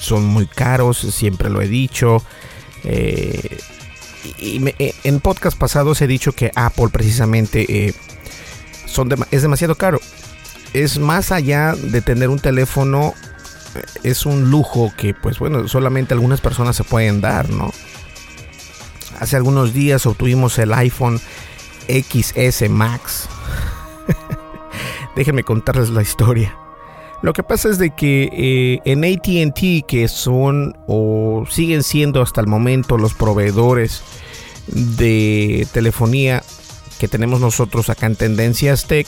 son 0.00 0.24
muy 0.24 0.46
caros, 0.46 0.98
siempre 0.98 1.50
lo 1.50 1.62
he 1.62 1.68
dicho. 1.68 2.22
Eh, 2.82 3.58
y 4.38 4.74
eh, 4.78 4.94
en 5.04 5.20
podcast 5.20 5.56
pasados 5.58 6.00
he 6.02 6.06
dicho 6.06 6.32
que 6.32 6.50
Apple 6.54 6.88
precisamente 6.90 7.86
eh, 7.86 7.94
es 9.30 9.42
demasiado 9.42 9.74
caro. 9.74 10.00
Es 10.72 10.98
más 10.98 11.32
allá 11.32 11.74
de 11.74 12.00
tener 12.02 12.28
un 12.28 12.38
teléfono, 12.38 13.14
eh, 13.74 13.82
es 14.02 14.26
un 14.26 14.50
lujo 14.50 14.92
que 14.96 15.14
pues 15.14 15.38
bueno, 15.38 15.68
solamente 15.68 16.14
algunas 16.14 16.40
personas 16.40 16.76
se 16.76 16.84
pueden 16.84 17.20
dar, 17.20 17.50
¿no? 17.50 17.72
Hace 19.20 19.36
algunos 19.36 19.72
días 19.72 20.04
obtuvimos 20.06 20.58
el 20.58 20.72
iPhone 20.74 21.20
XS 21.88 22.68
Max. 22.68 23.28
Déjenme 25.16 25.44
contarles 25.44 25.90
la 25.90 26.02
historia. 26.02 26.65
Lo 27.22 27.32
que 27.32 27.42
pasa 27.42 27.68
es 27.68 27.78
de 27.78 27.90
que 27.90 28.80
en 28.84 29.04
ATT, 29.04 29.86
que 29.86 30.08
son 30.08 30.76
o 30.86 31.44
siguen 31.50 31.82
siendo 31.82 32.22
hasta 32.22 32.40
el 32.40 32.46
momento 32.46 32.98
los 32.98 33.14
proveedores 33.14 34.02
de 34.66 35.66
telefonía 35.72 36.42
que 36.98 37.08
tenemos 37.08 37.40
nosotros 37.40 37.90
acá 37.90 38.06
en 38.06 38.16
Tendencias 38.16 38.86
Tech, 38.86 39.06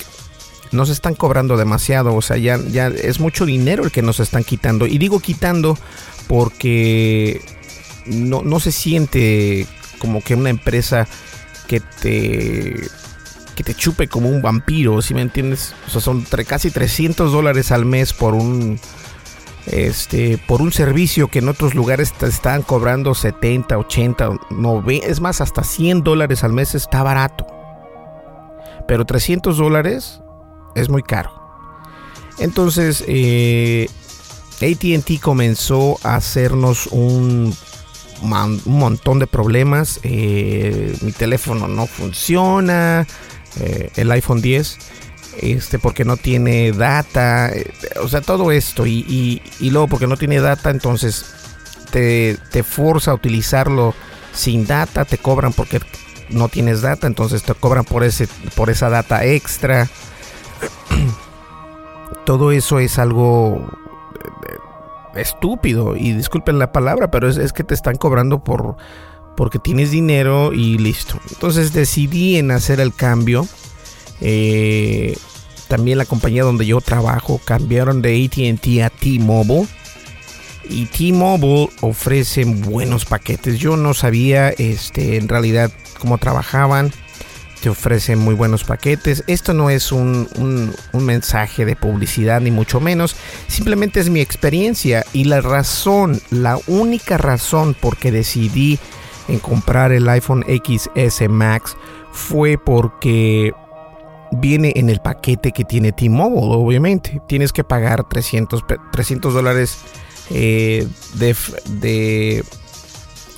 nos 0.73 0.91
están 0.91 1.15
cobrando 1.15 1.57
demasiado, 1.57 2.15
o 2.15 2.23
sea, 2.23 2.37
ya, 2.37 2.57
es 2.88 3.21
mucho 3.21 3.47
dinero 3.47 3.85
el 3.85 3.91
que 3.91 4.03
nos 4.03 4.21
están 4.21 4.45
quitando. 4.45 4.87
Y 4.87 4.99
digo 4.99 5.21
quitando 5.21 5.79
porque 6.27 7.41
no 8.07 8.61
se 8.61 8.73
siente 8.73 9.67
como 9.99 10.23
que 10.23 10.35
una 10.35 10.50
empresa 10.50 11.07
que 11.67 11.81
te 11.81 12.88
que 13.59 13.65
te 13.65 13.75
chupe 13.75 14.07
como 14.07 14.29
un 14.29 14.41
vampiro, 14.41 15.03
si 15.03 15.15
me 15.15 15.21
entiendes? 15.21 15.75
Son 15.88 16.25
casi 16.47 16.71
300 16.71 17.33
dólares 17.33 17.73
al 17.73 17.87
mes 17.87 18.12
por 18.12 18.35
un 18.35 18.79
este, 19.67 20.38
por 20.38 20.62
un 20.62 20.71
servicio 20.71 21.27
que 21.27 21.41
en 21.41 21.49
otros 21.49 21.75
lugares 21.75 22.12
te 22.12 22.27
están 22.27 22.62
cobrando 22.62 23.17
70, 23.17 23.77
80, 23.77 24.31
90, 24.50 25.09
es 25.09 25.21
más, 25.21 25.41
hasta 25.41 25.65
100 25.65 26.05
dólares 26.05 26.45
al 26.45 26.53
mes 26.53 26.77
está 26.77 27.03
barato. 27.03 27.49
Pero 28.87 29.05
300 29.05 29.57
dólares 29.57 30.21
es 30.77 30.88
muy 30.88 31.03
caro. 31.03 31.33
Entonces, 32.38 33.03
eh, 33.09 33.88
ATT 34.62 35.21
comenzó 35.21 35.99
a 36.05 36.15
hacernos 36.15 36.87
un, 36.93 37.53
un 38.23 38.61
montón 38.79 39.19
de 39.19 39.27
problemas. 39.27 39.99
Eh, 40.05 40.97
mi 41.00 41.11
teléfono 41.11 41.67
no 41.67 41.88
funciona. 41.88 43.05
Eh, 43.61 43.91
el 43.97 44.11
iPhone 44.11 44.41
10 44.41 44.79
este, 45.41 45.79
porque 45.79 46.05
no 46.05 46.17
tiene 46.17 46.73
data, 46.73 47.50
eh, 47.50 47.71
o 48.03 48.09
sea, 48.09 48.21
todo 48.21 48.50
esto, 48.50 48.87
y, 48.87 49.41
luego 49.61 49.87
porque 49.87 50.07
no 50.07 50.17
tiene 50.17 50.41
data, 50.41 50.71
entonces 50.71 51.27
te, 51.91 52.37
forza 52.65 53.12
a 53.12 53.15
utilizarlo 53.15 53.95
sin 54.33 54.67
data, 54.67 55.05
te 55.05 55.19
cobran 55.19 55.53
porque 55.53 55.81
no 56.31 56.49
tienes 56.49 56.83
data, 56.83 57.07
entonces 57.07 57.43
te 57.43 57.55
cobran 57.55 57.85
por, 57.85 58.05
ese, 58.05 58.29
por 58.57 58.71
esa 58.71 58.91
data 58.91 59.25
extra. 59.25 59.88
todo 62.25 62.53
eso 62.53 62.79
es 62.79 62.99
algo 62.99 63.71
eh, 65.15 65.21
estúpido, 65.21 65.97
y 65.97 66.12
disculpen 66.12 66.59
la 66.59 66.73
palabra, 66.73 67.11
pero 67.11 67.29
es 67.29 67.53
que 67.53 67.65
te 67.65 67.75
están 67.75 67.97
cobrando 67.97 68.43
por 68.43 68.77
porque 69.38 69.61
tienes 69.61 69.92
dinero 69.92 70.52
y 70.52 70.78
listo. 70.78 71.21
Entonces 71.30 71.73
decidí 71.73 72.38
en 72.38 72.50
hacer 72.50 72.80
el 72.80 72.92
cambio. 72.92 73.47
Eh, 74.21 75.16
también 75.68 75.97
la 75.97 76.07
compañía 76.07 76.42
donde 76.42 76.66
yo 76.66 76.80
trabajo 76.80 77.40
cambiaron 77.45 78.02
de 78.02 78.25
ATT 78.25 78.83
a 78.85 78.90
T-Mobile. 78.90 79.68
Y 80.68 80.87
T-Mobile 80.87 81.71
ofrece 81.83 82.45
buenos 82.47 83.04
paquetes. 83.04 83.61
Yo 83.61 83.76
no 83.76 83.95
sabía 83.95 84.49
este, 84.49 85.18
en 85.18 85.28
realidad 85.28 85.71
cómo 86.00 86.18
trabajaban. 86.18 86.90
Te 87.62 87.68
ofrecen 87.68 88.18
muy 88.18 88.35
buenos 88.35 88.64
paquetes. 88.64 89.23
Esto 89.28 89.54
no 89.54 89.71
es 89.71 89.92
un, 89.92 90.28
un, 90.92 91.04
mensaje 91.04 91.64
de 91.64 91.76
publicidad 91.76 92.40
ni 92.40 92.50
mucho 92.50 92.80
menos. 92.80 93.14
Simplemente 93.47 94.00
es 94.00 94.11
mi 94.11 94.21
experiencia 94.21 95.07
y 95.12 95.25
la 95.25 95.40
razón, 95.40 96.21
la 96.30 96.59
única 96.66 97.18
razón 97.18 97.75
por 97.75 97.97
que 97.97 98.11
decidí 98.11 98.80
en 99.29 99.39
comprar 99.39 99.93
el 99.93 100.09
iPhone 100.09 100.45
XS 100.47 101.29
Max 101.29 101.77
fue 102.13 102.59
porque 102.59 103.53
viene 104.33 104.73
en 104.77 104.91
el 104.91 105.01
paquete 105.01 105.53
que 105.53 105.65
tiene 105.65 105.93
T-Mobile, 105.93 106.55
obviamente. 106.55 107.21
Tienes 107.29 107.53
que 107.53 107.65
pagar 107.65 108.09
300, 108.09 108.65
300 108.93 109.35
dólares 109.35 109.79
eh, 110.31 110.87
de, 111.15 112.45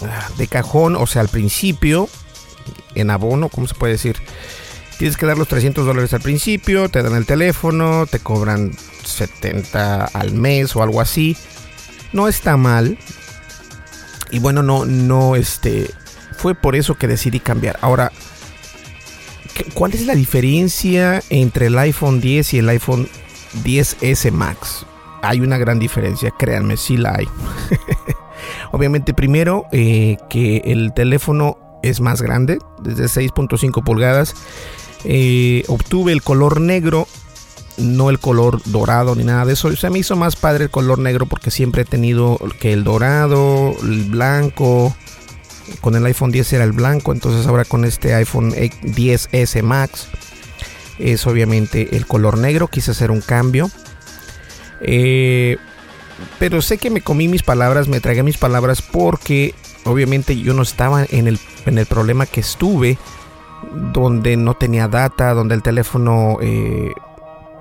ah, 0.02 0.28
de 0.36 0.46
cajón, 0.46 0.96
o 0.96 1.06
sea, 1.06 1.22
al 1.22 1.28
principio, 1.28 2.08
en 2.94 3.10
abono, 3.10 3.48
¿cómo 3.48 3.66
se 3.66 3.74
puede 3.74 3.92
decir? 3.94 4.16
Tienes 4.98 5.16
que 5.16 5.26
dar 5.26 5.38
los 5.38 5.48
300 5.48 5.86
dólares 5.86 6.12
al 6.12 6.20
principio, 6.20 6.88
te 6.88 7.02
dan 7.02 7.14
el 7.14 7.24
teléfono, 7.24 8.06
te 8.06 8.18
cobran 8.18 8.72
70 9.04 10.04
al 10.04 10.32
mes 10.32 10.76
o 10.76 10.82
algo 10.82 11.00
así. 11.00 11.36
No 12.12 12.28
está 12.28 12.56
mal. 12.56 12.98
Y 14.30 14.38
bueno, 14.38 14.62
no, 14.62 14.84
no, 14.84 15.36
este, 15.36 15.90
fue 16.36 16.54
por 16.54 16.76
eso 16.76 16.96
que 16.96 17.06
decidí 17.06 17.40
cambiar. 17.40 17.78
Ahora, 17.82 18.12
¿cuál 19.74 19.92
es 19.92 20.06
la 20.06 20.14
diferencia 20.14 21.22
entre 21.30 21.66
el 21.66 21.78
iPhone 21.78 22.20
10 22.20 22.54
y 22.54 22.58
el 22.58 22.68
iPhone 22.68 23.08
10S 23.64 24.30
Max? 24.32 24.86
Hay 25.22 25.40
una 25.40 25.58
gran 25.58 25.78
diferencia, 25.78 26.32
créanme, 26.38 26.76
sí 26.76 26.96
la 26.96 27.14
hay. 27.16 27.28
Obviamente, 28.72 29.12
primero, 29.12 29.66
eh, 29.72 30.16
que 30.30 30.58
el 30.64 30.92
teléfono 30.94 31.58
es 31.82 32.00
más 32.00 32.22
grande, 32.22 32.58
desde 32.82 33.04
6.5 33.04 33.84
pulgadas. 33.84 34.34
Eh, 35.04 35.64
obtuve 35.68 36.12
el 36.12 36.22
color 36.22 36.60
negro, 36.60 37.06
no 37.80 38.10
el 38.10 38.18
color 38.18 38.60
dorado 38.66 39.14
ni 39.14 39.24
nada 39.24 39.44
de 39.44 39.54
eso. 39.54 39.74
Se 39.76 39.90
me 39.90 39.98
hizo 39.98 40.16
más 40.16 40.36
padre 40.36 40.64
el 40.64 40.70
color 40.70 40.98
negro 40.98 41.26
porque 41.26 41.50
siempre 41.50 41.82
he 41.82 41.84
tenido 41.84 42.38
que 42.58 42.72
el 42.72 42.84
dorado, 42.84 43.74
el 43.82 44.04
blanco. 44.04 44.94
Con 45.80 45.94
el 45.94 46.04
iPhone 46.04 46.32
10 46.32 46.52
era 46.54 46.64
el 46.64 46.72
blanco, 46.72 47.12
entonces 47.12 47.46
ahora 47.46 47.64
con 47.64 47.84
este 47.84 48.12
iPhone 48.14 48.52
10S 48.52 49.62
Max 49.62 50.08
es 50.98 51.26
obviamente 51.26 51.96
el 51.96 52.06
color 52.06 52.38
negro. 52.38 52.68
Quise 52.68 52.90
hacer 52.90 53.10
un 53.10 53.20
cambio. 53.20 53.70
Eh, 54.80 55.58
pero 56.38 56.62
sé 56.62 56.78
que 56.78 56.90
me 56.90 57.00
comí 57.00 57.28
mis 57.28 57.42
palabras, 57.42 57.88
me 57.88 58.00
tragué 58.00 58.22
mis 58.22 58.38
palabras 58.38 58.82
porque 58.82 59.54
obviamente 59.84 60.38
yo 60.38 60.54
no 60.54 60.62
estaba 60.62 61.04
en 61.08 61.28
el, 61.28 61.38
en 61.66 61.78
el 61.78 61.86
problema 61.86 62.26
que 62.26 62.40
estuve, 62.40 62.98
donde 63.92 64.36
no 64.36 64.54
tenía 64.54 64.88
data, 64.88 65.34
donde 65.34 65.54
el 65.54 65.62
teléfono, 65.62 66.38
eh, 66.40 66.92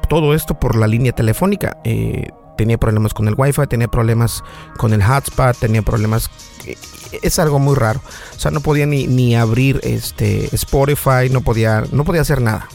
todo 0.10 0.34
esto 0.34 0.60
por 0.60 0.75
la 0.75 0.88
línea 0.88 1.13
telefónica. 1.13 1.78
Eh, 1.86 2.30
tenía 2.58 2.78
problemas 2.78 3.13
con 3.13 3.28
el 3.30 3.36
wifi, 3.38 3.68
tenía 3.68 3.88
problemas 3.88 4.44
con 4.78 4.94
el 4.94 5.01
hotspot, 5.01 5.58
tenía 5.58 5.82
problemas... 5.82 6.30
Eh, 6.66 6.75
es 7.22 7.39
algo 7.39 7.60
muy 7.60 7.75
raro. 7.75 8.01
O 8.36 8.39
sea, 8.39 8.51
no 8.51 8.60
podía 8.60 8.86
ni, 8.86 9.08
ni 9.08 9.36
abrir 9.36 9.80
este 9.84 10.54
Spotify, 10.54 11.30
no 11.32 11.42
podía, 11.42 11.86
no 11.92 12.04
podía 12.04 12.22
hacer 12.22 12.42
nada. 12.42 12.68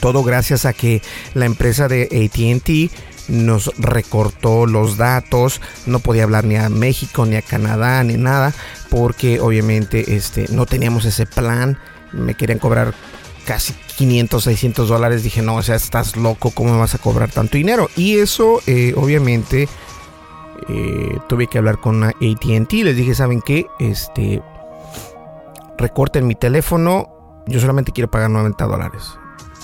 Todo 0.00 0.22
gracias 0.24 0.64
a 0.64 0.72
que 0.72 1.02
la 1.34 1.46
empresa 1.46 1.88
de 1.88 2.02
ATT 2.04 2.92
nos 3.28 3.72
recortó 3.78 4.66
los 4.66 4.96
datos, 4.96 5.60
no 5.86 6.00
podía 6.00 6.24
hablar 6.24 6.44
ni 6.44 6.56
a 6.56 6.68
México, 6.68 7.26
ni 7.26 7.36
a 7.36 7.42
Canadá, 7.42 8.02
ni 8.04 8.14
nada, 8.14 8.52
porque 8.90 9.40
obviamente 9.40 10.16
este, 10.16 10.46
no 10.50 10.66
teníamos 10.66 11.04
ese 11.04 11.26
plan, 11.26 11.78
me 12.12 12.34
querían 12.34 12.58
cobrar 12.58 12.94
casi 13.46 13.72
500, 13.96 14.44
600 14.44 14.88
dólares, 14.88 15.22
dije, 15.22 15.40
no, 15.40 15.56
o 15.56 15.62
sea, 15.62 15.76
estás 15.76 16.16
loco, 16.16 16.50
¿cómo 16.50 16.78
vas 16.78 16.94
a 16.94 16.98
cobrar 16.98 17.30
tanto 17.30 17.56
dinero? 17.56 17.88
Y 17.96 18.18
eso, 18.18 18.60
eh, 18.66 18.92
obviamente, 18.96 19.68
eh, 20.68 21.18
tuve 21.28 21.46
que 21.46 21.58
hablar 21.58 21.80
con 21.80 22.04
ATT, 22.04 22.72
les 22.72 22.96
dije, 22.96 23.14
¿saben 23.14 23.40
qué? 23.40 23.66
Este, 23.78 24.42
recorten 25.78 26.26
mi 26.26 26.34
teléfono, 26.34 27.44
yo 27.46 27.60
solamente 27.60 27.92
quiero 27.92 28.10
pagar 28.10 28.30
90 28.30 28.64
dólares. 28.66 29.04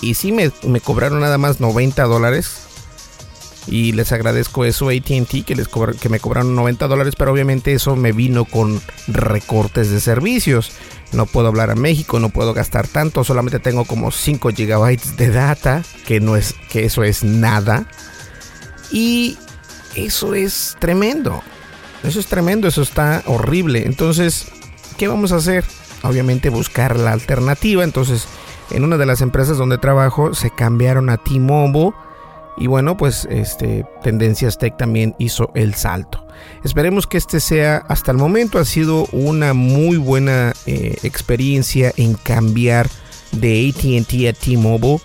Y 0.01 0.15
sí 0.15 0.31
me, 0.31 0.51
me 0.65 0.81
cobraron 0.81 1.19
nada 1.19 1.37
más 1.37 1.59
90 1.59 2.03
dólares 2.03 2.72
y 3.67 3.93
les 3.93 4.11
agradezco 4.11 4.65
eso 4.65 4.89
ATT 4.89 5.45
que, 5.45 5.65
que 5.99 6.09
me 6.09 6.19
cobraron 6.19 6.55
90 6.55 6.87
dólares, 6.87 7.15
pero 7.17 7.31
obviamente 7.31 7.73
eso 7.73 7.95
me 7.95 8.11
vino 8.11 8.45
con 8.45 8.81
recortes 9.07 9.89
de 9.89 9.99
servicios. 9.99 10.71
No 11.11 11.25
puedo 11.25 11.47
hablar 11.47 11.69
a 11.69 11.75
México, 11.75 12.19
no 12.19 12.29
puedo 12.29 12.53
gastar 12.53 12.87
tanto, 12.87 13.23
solamente 13.23 13.59
tengo 13.59 13.85
como 13.85 14.11
5 14.11 14.49
gigabytes 14.49 15.15
de 15.15 15.29
data, 15.29 15.83
que 16.05 16.19
no 16.19 16.35
es 16.35 16.55
que 16.69 16.85
eso 16.85 17.03
es 17.03 17.23
nada. 17.23 17.87
Y 18.91 19.37
eso 19.95 20.33
es 20.33 20.75
tremendo. 20.79 21.41
Eso 22.03 22.19
es 22.19 22.25
tremendo, 22.25 22.67
eso 22.67 22.81
está 22.81 23.23
horrible. 23.27 23.85
Entonces, 23.85 24.47
¿qué 24.97 25.07
vamos 25.07 25.31
a 25.31 25.37
hacer? 25.37 25.63
Obviamente 26.01 26.49
buscar 26.49 26.99
la 26.99 27.13
alternativa. 27.13 27.83
Entonces, 27.83 28.27
en 28.71 28.83
una 28.83 28.97
de 28.97 29.05
las 29.05 29.21
empresas 29.21 29.57
donde 29.57 29.77
trabajo 29.77 30.33
se 30.33 30.49
cambiaron 30.49 31.09
a 31.09 31.17
T-Mobile 31.17 31.93
y 32.57 32.67
bueno, 32.67 32.97
pues 32.97 33.27
este 33.29 33.85
Tendencias 34.03 34.57
Tech 34.57 34.77
también 34.77 35.15
hizo 35.17 35.51
el 35.55 35.73
salto. 35.73 36.25
Esperemos 36.63 37.07
que 37.07 37.17
este 37.17 37.39
sea, 37.39 37.77
hasta 37.87 38.11
el 38.11 38.17
momento 38.17 38.59
ha 38.59 38.65
sido 38.65 39.05
una 39.11 39.53
muy 39.53 39.97
buena 39.97 40.53
eh, 40.65 40.95
experiencia 41.03 41.91
en 41.97 42.13
cambiar 42.13 42.89
de 43.31 43.69
ATT 43.69 44.27
a 44.29 44.39
T-Mobile. 44.39 44.99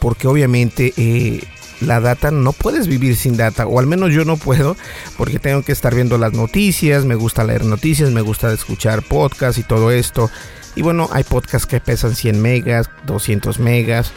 Porque 0.00 0.26
obviamente 0.26 0.92
eh, 0.96 1.44
la 1.80 2.00
data 2.00 2.30
no 2.30 2.52
puedes 2.52 2.88
vivir 2.88 3.16
sin 3.16 3.36
data, 3.36 3.66
o 3.66 3.78
al 3.78 3.86
menos 3.86 4.12
yo 4.12 4.24
no 4.24 4.36
puedo, 4.36 4.76
porque 5.16 5.38
tengo 5.38 5.62
que 5.62 5.72
estar 5.72 5.94
viendo 5.94 6.18
las 6.18 6.32
noticias, 6.32 7.04
me 7.04 7.14
gusta 7.14 7.44
leer 7.44 7.64
noticias, 7.64 8.10
me 8.10 8.20
gusta 8.20 8.52
escuchar 8.52 9.02
podcasts 9.02 9.58
y 9.58 9.62
todo 9.62 9.90
esto. 9.90 10.30
Y 10.74 10.82
bueno, 10.82 11.08
hay 11.12 11.22
podcasts 11.22 11.66
que 11.66 11.80
pesan 11.80 12.16
100 12.16 12.40
megas, 12.40 12.90
200 13.06 13.58
megas. 13.58 14.12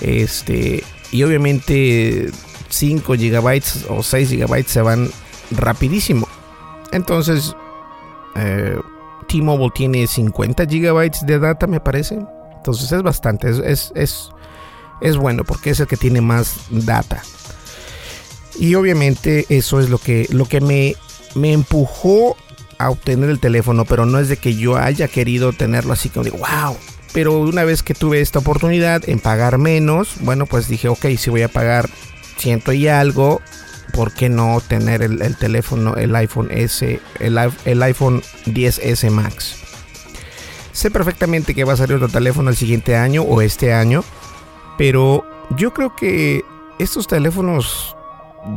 Este, 0.00 0.82
y 1.10 1.22
obviamente 1.22 2.30
5 2.68 3.14
gigabytes 3.14 3.86
o 3.88 4.02
6 4.02 4.30
gigabytes 4.30 4.72
se 4.72 4.82
van 4.82 5.10
rapidísimo. 5.50 6.28
Entonces, 6.92 7.54
eh, 8.36 8.78
T-Mobile 9.28 9.72
tiene 9.74 10.06
50 10.06 10.66
gigabytes 10.66 11.26
de 11.26 11.38
data, 11.38 11.66
me 11.66 11.80
parece. 11.80 12.18
Entonces 12.56 12.92
es 12.92 13.02
bastante, 13.02 13.48
es, 13.48 13.92
es, 13.94 14.30
es, 15.00 15.16
bueno 15.16 15.44
porque 15.44 15.70
es 15.70 15.80
el 15.80 15.86
que 15.86 15.96
tiene 15.96 16.20
más 16.20 16.66
data. 16.70 17.22
Y 18.58 18.74
obviamente 18.74 19.46
eso 19.48 19.80
es 19.80 19.88
lo 19.88 19.98
que, 19.98 20.26
lo 20.30 20.44
que 20.44 20.60
me, 20.60 20.94
me 21.34 21.52
empujó 21.52 22.36
a 22.76 22.90
obtener 22.90 23.30
el 23.30 23.40
teléfono, 23.40 23.84
pero 23.84 24.04
no 24.04 24.18
es 24.18 24.28
de 24.28 24.36
que 24.36 24.54
yo 24.56 24.76
haya 24.76 25.08
querido 25.08 25.52
tenerlo 25.52 25.92
así 25.92 26.10
como 26.10 26.24
digo, 26.24 26.38
wow, 26.38 26.76
pero 27.12 27.38
una 27.38 27.64
vez 27.64 27.82
que 27.82 27.94
tuve 27.94 28.20
esta 28.20 28.38
oportunidad 28.38 29.08
en 29.08 29.18
pagar 29.18 29.58
menos, 29.58 30.16
bueno, 30.20 30.46
pues 30.46 30.68
dije, 30.68 30.88
ok, 30.88 31.06
si 31.18 31.30
voy 31.30 31.42
a 31.42 31.48
pagar 31.48 31.88
ciento 32.36 32.72
y 32.72 32.88
algo, 32.88 33.40
¿por 33.92 34.12
qué 34.12 34.28
no 34.28 34.60
tener 34.66 35.02
el, 35.02 35.36
teléfono, 35.36 35.96
el 35.96 36.14
iPhone 36.14 36.48
S, 36.50 37.00
el, 37.18 37.38
el, 37.64 37.82
iPhone 37.82 38.22
10S 38.46 39.10
Max? 39.10 39.56
Sé 40.72 40.90
perfectamente 40.90 41.54
que 41.54 41.64
va 41.64 41.72
a 41.72 41.76
salir 41.76 41.96
otro 41.96 42.08
teléfono 42.08 42.50
el 42.50 42.56
siguiente 42.56 42.96
año 42.96 43.22
o 43.22 43.42
este 43.42 43.72
año, 43.72 44.04
pero 44.78 45.24
yo 45.56 45.74
creo 45.74 45.96
que 45.96 46.44
estos 46.78 47.06
teléfonos 47.06 47.96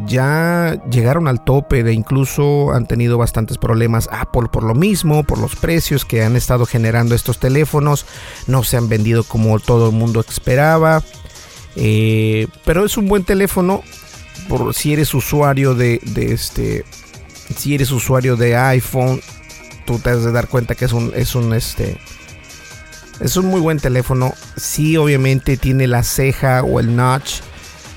ya 0.05 0.81
llegaron 0.89 1.27
al 1.27 1.43
tope 1.43 1.83
de 1.83 1.93
incluso 1.93 2.71
han 2.71 2.87
tenido 2.87 3.17
bastantes 3.17 3.57
problemas 3.57 4.07
Apple 4.11 4.47
por 4.51 4.63
lo 4.63 4.75
mismo, 4.75 5.23
por 5.23 5.37
los 5.37 5.55
precios 5.55 6.05
que 6.05 6.23
han 6.23 6.35
estado 6.35 6.65
generando 6.65 7.15
estos 7.15 7.39
teléfonos, 7.39 8.05
no 8.47 8.63
se 8.63 8.77
han 8.77 8.87
vendido 8.89 9.23
como 9.23 9.59
todo 9.59 9.89
el 9.89 9.95
mundo 9.95 10.21
esperaba, 10.21 11.03
eh, 11.75 12.47
pero 12.65 12.85
es 12.85 12.97
un 12.97 13.07
buen 13.07 13.23
teléfono 13.23 13.83
si 14.73 14.93
eres 14.93 15.13
usuario 15.13 15.75
de, 15.75 15.99
este, 16.15 16.85
si 17.55 17.75
eres 17.75 17.91
usuario 17.91 18.35
de 18.35 18.55
iPhone, 18.55 19.21
tú 19.85 19.99
te 19.99 20.11
has 20.11 20.23
de 20.23 20.31
dar 20.31 20.47
cuenta 20.47 20.75
que 20.75 20.85
es 20.85 20.93
un, 20.93 21.11
es 21.15 21.35
un 21.35 21.53
este, 21.53 21.97
es 23.19 23.37
un 23.37 23.45
muy 23.45 23.61
buen 23.61 23.79
teléfono, 23.79 24.33
sí 24.55 24.97
obviamente 24.97 25.57
tiene 25.57 25.87
la 25.87 26.03
ceja 26.03 26.63
o 26.63 26.79
el 26.79 26.95
notch 26.95 27.41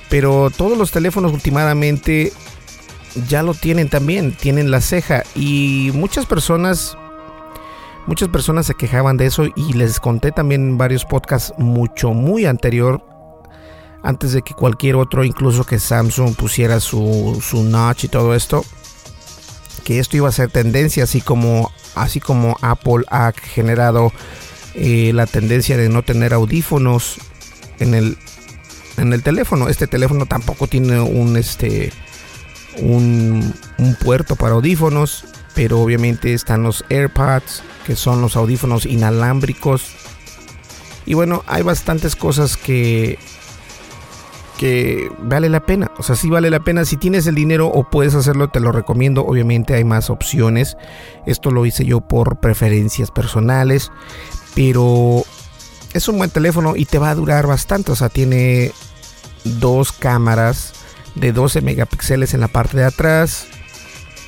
pero 0.09 0.49
todos 0.49 0.77
los 0.77 0.91
teléfonos 0.91 1.33
últimamente 1.33 2.31
ya 3.27 3.43
lo 3.43 3.53
tienen 3.53 3.89
también, 3.89 4.31
tienen 4.33 4.71
la 4.71 4.81
ceja 4.81 5.23
y 5.35 5.91
muchas 5.93 6.25
personas 6.25 6.97
muchas 8.05 8.29
personas 8.29 8.65
se 8.65 8.75
quejaban 8.75 9.17
de 9.17 9.25
eso 9.25 9.45
y 9.55 9.73
les 9.73 9.99
conté 9.99 10.31
también 10.31 10.61
en 10.61 10.77
varios 10.77 11.05
podcasts 11.05 11.53
mucho 11.57 12.11
muy 12.11 12.45
anterior 12.45 13.03
antes 14.03 14.31
de 14.31 14.41
que 14.41 14.53
cualquier 14.53 14.95
otro, 14.95 15.23
incluso 15.23 15.65
que 15.65 15.79
Samsung 15.79 16.35
pusiera 16.35 16.79
su, 16.79 17.41
su 17.41 17.63
notch 17.63 18.05
y 18.05 18.07
todo 18.07 18.35
esto, 18.35 18.63
que 19.83 19.99
esto 19.99 20.15
iba 20.15 20.29
a 20.29 20.31
ser 20.31 20.49
tendencia, 20.49 21.03
así 21.03 21.19
como, 21.19 21.71
así 21.95 22.19
como 22.19 22.55
Apple 22.61 23.03
ha 23.09 23.33
generado 23.33 24.13
eh, 24.75 25.11
la 25.13 25.25
tendencia 25.25 25.75
de 25.75 25.89
no 25.89 26.03
tener 26.03 26.33
audífonos 26.33 27.17
en 27.79 27.95
el, 27.95 28.17
en 28.97 29.13
el 29.13 29.23
teléfono. 29.23 29.69
Este 29.69 29.87
teléfono 29.87 30.25
tampoco 30.25 30.67
tiene 30.67 30.99
un 30.99 31.37
este 31.37 31.91
un, 32.79 33.53
puerto 34.03 34.35
para 34.35 34.55
audífonos. 34.55 35.25
pero 35.55 35.79
obviamente 35.81 36.33
están 36.33 36.61
los 36.61 36.85
AirPods, 36.89 37.63
que 37.85 37.95
son 37.95 38.21
los 38.21 38.35
audífonos 38.35 38.85
inalámbricos. 38.85 39.91
Y 41.05 41.15
bueno, 41.15 41.43
hay 41.47 41.63
bastantes 41.63 42.15
cosas 42.15 42.57
que 42.57 43.17
que 44.57 45.09
vale 45.19 45.49
la 45.49 45.61
pena. 45.61 45.91
O 45.97 46.03
sea, 46.03 46.15
sí 46.15 46.29
vale 46.29 46.49
la 46.49 46.59
pena. 46.59 46.83
Si 46.83 46.97
tienes 46.97 47.27
el 47.27 47.35
dinero 47.35 47.67
o 47.67 47.89
puedes 47.89 48.15
hacerlo, 48.15 48.49
te 48.49 48.59
lo 48.59 48.71
recomiendo. 48.71 49.23
Obviamente 49.23 49.75
hay 49.75 49.83
más 49.83 50.09
opciones. 50.09 50.77
Esto 51.25 51.51
lo 51.51 51.65
hice 51.65 51.85
yo 51.85 52.01
por 52.01 52.39
preferencias 52.39 53.11
personales. 53.11 53.91
Pero 54.55 55.23
es 55.97 56.07
un 56.07 56.17
buen 56.17 56.29
teléfono 56.29 56.75
y 56.75 56.85
te 56.85 56.99
va 56.99 57.09
a 57.09 57.15
durar 57.15 57.47
bastante. 57.47 57.91
O 57.91 57.95
sea, 57.95 58.09
tiene 58.09 58.71
dos 59.43 59.91
cámaras 59.91 60.73
de 61.15 61.31
12 61.31 61.61
megapíxeles 61.61 62.33
en 62.33 62.41
la 62.41 62.47
parte 62.47 62.77
de 62.77 62.85
atrás. 62.85 63.47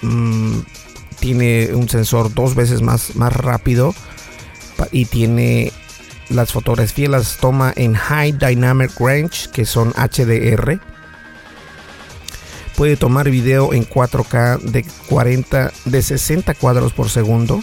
Mm, 0.02 0.60
tiene 1.20 1.70
un 1.74 1.90
sensor 1.90 2.34
dos 2.34 2.56
veces 2.56 2.82
más, 2.82 3.16
más 3.16 3.34
rápido. 3.34 3.94
Y 4.92 5.06
tiene 5.06 5.74
las 6.30 6.52
fotografías 6.54 7.10
las 7.10 7.38
toma 7.38 7.74
en 7.76 7.96
High 7.96 8.34
Dynamic 8.34 8.98
Range, 9.00 9.50
que 9.52 9.66
son 9.66 9.94
HDR. 9.94 10.80
Puede 12.78 12.96
tomar 12.96 13.30
video 13.30 13.74
en 13.74 13.86
4K 13.86 14.60
de 14.62 14.86
40 15.10 15.72
de 15.86 16.02
60 16.02 16.54
cuadros 16.54 16.94
por 16.94 17.10
segundo. 17.10 17.62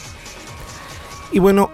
Y 1.32 1.38
bueno, 1.38 1.70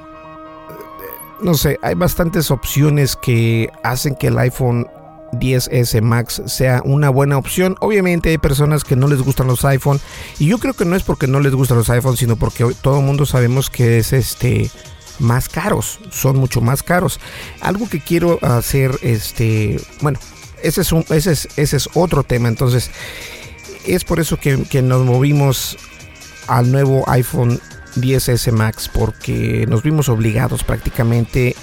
no 1.42 1.54
sé, 1.54 1.78
hay 1.82 1.94
bastantes 1.94 2.50
opciones 2.50 3.16
que 3.16 3.70
hacen 3.82 4.14
que 4.14 4.28
el 4.28 4.38
iPhone 4.38 4.86
10S 5.32 6.00
Max 6.02 6.42
sea 6.46 6.82
una 6.84 7.10
buena 7.10 7.38
opción. 7.38 7.76
Obviamente 7.80 8.30
hay 8.30 8.38
personas 8.38 8.84
que 8.84 8.96
no 8.96 9.08
les 9.08 9.22
gustan 9.22 9.46
los 9.46 9.64
iPhone 9.64 10.00
y 10.38 10.46
yo 10.46 10.58
creo 10.58 10.74
que 10.74 10.84
no 10.84 10.94
es 10.94 11.02
porque 11.02 11.26
no 11.26 11.40
les 11.40 11.54
gustan 11.54 11.78
los 11.78 11.90
iPhones, 11.90 12.20
sino 12.20 12.36
porque 12.36 12.66
todo 12.80 13.00
el 13.00 13.04
mundo 13.04 13.26
sabemos 13.26 13.70
que 13.70 13.98
es 13.98 14.12
este 14.12 14.70
más 15.18 15.48
caros, 15.48 16.00
son 16.10 16.36
mucho 16.36 16.60
más 16.60 16.82
caros. 16.82 17.20
Algo 17.60 17.88
que 17.88 18.00
quiero 18.00 18.38
hacer, 18.42 18.98
este, 19.02 19.80
bueno, 20.00 20.18
ese 20.62 20.82
es, 20.82 20.92
un, 20.92 21.04
ese 21.10 21.32
es, 21.32 21.48
ese 21.56 21.76
es 21.76 21.88
otro 21.94 22.22
tema, 22.22 22.48
entonces 22.48 22.90
es 23.86 24.04
por 24.04 24.20
eso 24.20 24.38
que, 24.38 24.62
que 24.64 24.82
nos 24.82 25.04
movimos 25.04 25.76
al 26.46 26.70
nuevo 26.72 27.04
iPhone 27.08 27.60
10S 27.96 28.52
Max, 28.52 28.90
porque 28.92 29.66
nos 29.68 29.82
vimos 29.82 30.08
obligados 30.08 30.64
prácticamente 30.64 31.56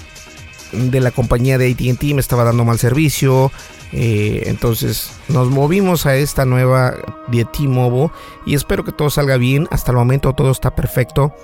de 0.72 1.00
la 1.00 1.10
compañía 1.10 1.58
de 1.58 1.70
ATT, 1.70 2.02
me 2.14 2.20
estaba 2.20 2.44
dando 2.44 2.64
mal 2.64 2.78
servicio. 2.78 3.50
Eh, 3.92 4.44
entonces 4.46 5.10
nos 5.28 5.50
movimos 5.50 6.06
a 6.06 6.14
esta 6.14 6.44
nueva 6.44 6.94
de 7.26 7.44
T-Mobile 7.44 8.10
y 8.46 8.54
espero 8.54 8.84
que 8.84 8.92
todo 8.92 9.10
salga 9.10 9.36
bien. 9.36 9.66
Hasta 9.70 9.90
el 9.90 9.96
momento 9.96 10.32
todo 10.32 10.50
está 10.50 10.74
perfecto 10.74 11.34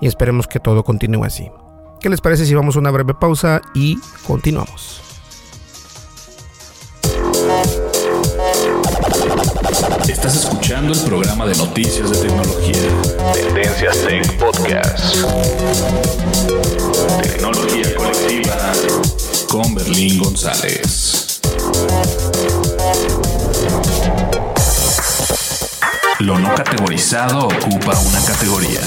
y 0.00 0.06
esperemos 0.06 0.46
que 0.46 0.60
todo 0.60 0.82
continúe 0.82 1.24
así. 1.24 1.50
¿Qué 2.00 2.08
les 2.08 2.22
parece 2.22 2.46
si 2.46 2.54
vamos 2.54 2.76
a 2.76 2.78
una 2.78 2.90
breve 2.90 3.14
pausa 3.14 3.60
y 3.74 3.98
continuamos? 4.26 5.09
Estás 10.20 10.36
escuchando 10.36 10.92
el 10.92 11.00
programa 11.00 11.46
de 11.46 11.56
noticias 11.56 12.10
de 12.10 12.28
tecnología. 12.28 12.76
Tendencias 13.32 13.96
Tech 14.02 14.36
Podcast. 14.36 15.16
Tecnología 17.22 17.96
colectiva 17.96 18.72
con 19.48 19.74
Berlín 19.74 20.18
González. 20.18 21.40
Lo 26.18 26.38
no 26.38 26.54
categorizado 26.54 27.46
ocupa 27.46 27.98
una 27.98 28.22
categoría. 28.22 28.82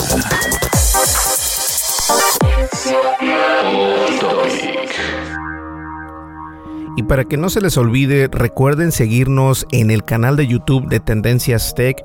Y 6.96 7.04
para 7.04 7.26
que 7.26 7.38
no 7.38 7.50
se 7.50 7.60
les 7.60 7.78
olvide, 7.78 8.30
recuerden 8.32 8.92
seguirnos 8.92 9.66
en 9.72 9.90
el 9.90 10.04
canal 10.04 10.36
de 10.36 10.46
YouTube 10.46 10.88
de 10.90 11.00
Tendencias 11.00 11.74
Tech 11.74 11.98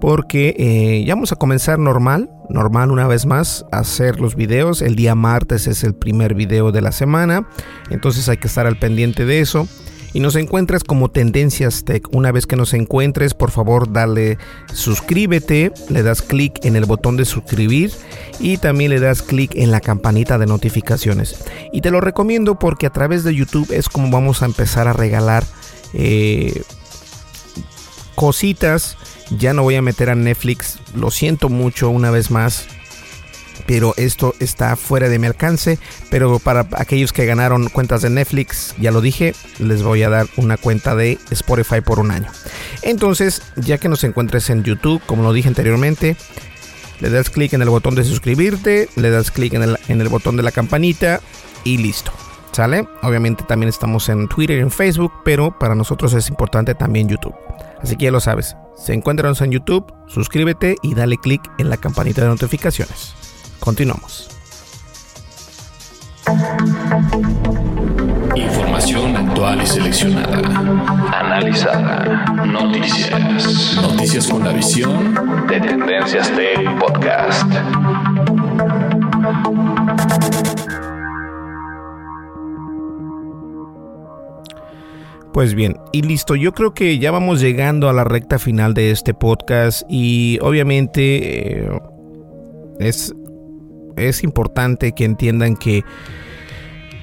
porque 0.00 0.56
eh, 0.58 1.04
ya 1.04 1.14
vamos 1.14 1.30
a 1.30 1.36
comenzar 1.36 1.78
normal, 1.78 2.28
normal 2.48 2.90
una 2.90 3.06
vez 3.06 3.24
más, 3.24 3.64
a 3.70 3.78
hacer 3.78 4.18
los 4.18 4.34
videos. 4.34 4.82
El 4.82 4.96
día 4.96 5.14
martes 5.14 5.68
es 5.68 5.84
el 5.84 5.94
primer 5.94 6.34
video 6.34 6.72
de 6.72 6.80
la 6.80 6.90
semana, 6.90 7.48
entonces 7.90 8.28
hay 8.28 8.38
que 8.38 8.48
estar 8.48 8.66
al 8.66 8.78
pendiente 8.78 9.24
de 9.26 9.40
eso 9.40 9.68
y 10.12 10.20
nos 10.20 10.36
encuentras 10.36 10.84
como 10.84 11.10
Tendencias 11.10 11.84
Tech. 11.84 12.06
Una 12.12 12.32
vez 12.32 12.46
que 12.46 12.56
nos 12.56 12.74
encuentres, 12.74 13.34
por 13.34 13.50
favor, 13.50 13.92
dale 13.92 14.38
suscríbete, 14.72 15.72
le 15.88 16.02
das 16.02 16.22
clic 16.22 16.64
en 16.64 16.76
el 16.76 16.84
botón 16.84 17.16
de 17.16 17.24
suscribir 17.24 17.92
y 18.38 18.58
también 18.58 18.90
le 18.90 19.00
das 19.00 19.22
clic 19.22 19.54
en 19.54 19.70
la 19.70 19.80
campanita 19.80 20.38
de 20.38 20.46
notificaciones. 20.46 21.36
Y 21.72 21.80
te 21.80 21.90
lo 21.90 22.00
recomiendo 22.00 22.58
porque 22.58 22.86
a 22.86 22.90
través 22.90 23.24
de 23.24 23.34
YouTube 23.34 23.70
es 23.72 23.88
como 23.88 24.10
vamos 24.10 24.42
a 24.42 24.46
empezar 24.46 24.88
a 24.88 24.92
regalar 24.92 25.44
eh, 25.94 26.62
cositas. 28.14 28.96
Ya 29.38 29.54
no 29.54 29.62
voy 29.62 29.76
a 29.76 29.82
meter 29.82 30.10
a 30.10 30.14
Netflix, 30.14 30.78
lo 30.94 31.10
siento 31.10 31.48
mucho 31.48 31.88
una 31.88 32.10
vez 32.10 32.30
más 32.30 32.66
pero 33.66 33.94
esto 33.96 34.34
está 34.38 34.76
fuera 34.76 35.08
de 35.08 35.18
mi 35.18 35.26
alcance. 35.26 35.78
Pero 36.10 36.38
para 36.38 36.66
aquellos 36.76 37.12
que 37.12 37.26
ganaron 37.26 37.68
cuentas 37.68 38.02
de 38.02 38.10
Netflix, 38.10 38.74
ya 38.78 38.90
lo 38.90 39.00
dije, 39.00 39.34
les 39.58 39.82
voy 39.82 40.02
a 40.02 40.10
dar 40.10 40.26
una 40.36 40.56
cuenta 40.56 40.94
de 40.94 41.18
Spotify 41.30 41.80
por 41.80 41.98
un 41.98 42.10
año. 42.10 42.30
Entonces, 42.82 43.42
ya 43.56 43.78
que 43.78 43.88
nos 43.88 44.04
encuentres 44.04 44.50
en 44.50 44.62
YouTube, 44.62 45.02
como 45.06 45.22
lo 45.22 45.32
dije 45.32 45.48
anteriormente, 45.48 46.16
le 47.00 47.10
das 47.10 47.30
clic 47.30 47.52
en 47.52 47.62
el 47.62 47.68
botón 47.70 47.94
de 47.94 48.04
suscribirte, 48.04 48.88
le 48.96 49.10
das 49.10 49.30
clic 49.30 49.54
en 49.54 49.62
el, 49.62 49.78
en 49.88 50.00
el 50.00 50.08
botón 50.08 50.36
de 50.36 50.42
la 50.42 50.52
campanita 50.52 51.20
y 51.64 51.78
listo. 51.78 52.12
¿Sale? 52.52 52.86
Obviamente 53.02 53.44
también 53.44 53.70
estamos 53.70 54.10
en 54.10 54.28
Twitter 54.28 54.58
y 54.58 54.60
en 54.60 54.70
Facebook, 54.70 55.10
pero 55.24 55.58
para 55.58 55.74
nosotros 55.74 56.12
es 56.12 56.28
importante 56.28 56.74
también 56.74 57.08
YouTube. 57.08 57.34
Así 57.82 57.96
que 57.96 58.04
ya 58.04 58.10
lo 58.10 58.20
sabes. 58.20 58.56
Se 58.76 58.92
encuentran 58.92 59.34
en 59.40 59.50
YouTube, 59.50 59.92
suscríbete 60.06 60.76
y 60.82 60.94
dale 60.94 61.16
clic 61.16 61.40
en 61.58 61.70
la 61.70 61.78
campanita 61.78 62.20
de 62.22 62.28
notificaciones. 62.28 63.14
Continuamos. 63.62 64.28
Información 68.34 69.16
actual 69.16 69.62
y 69.62 69.66
seleccionada. 69.68 70.38
Analizada. 71.16 72.24
Noticias. 72.44 73.76
Noticias 73.80 74.26
con 74.26 74.42
la 74.42 74.52
visión 74.52 75.46
de 75.46 75.60
Tendencias 75.60 76.32
Tech 76.34 76.76
Podcast. 76.80 77.46
Pues 85.32 85.54
bien, 85.54 85.76
y 85.92 86.02
listo, 86.02 86.34
yo 86.34 86.52
creo 86.52 86.74
que 86.74 86.98
ya 86.98 87.12
vamos 87.12 87.40
llegando 87.40 87.88
a 87.88 87.92
la 87.92 88.02
recta 88.02 88.40
final 88.40 88.74
de 88.74 88.90
este 88.90 89.14
podcast 89.14 89.84
y 89.88 90.40
obviamente 90.42 91.60
eh, 91.60 91.80
es 92.80 93.14
es 94.08 94.22
importante 94.22 94.92
que 94.92 95.04
entiendan 95.04 95.56
que, 95.56 95.84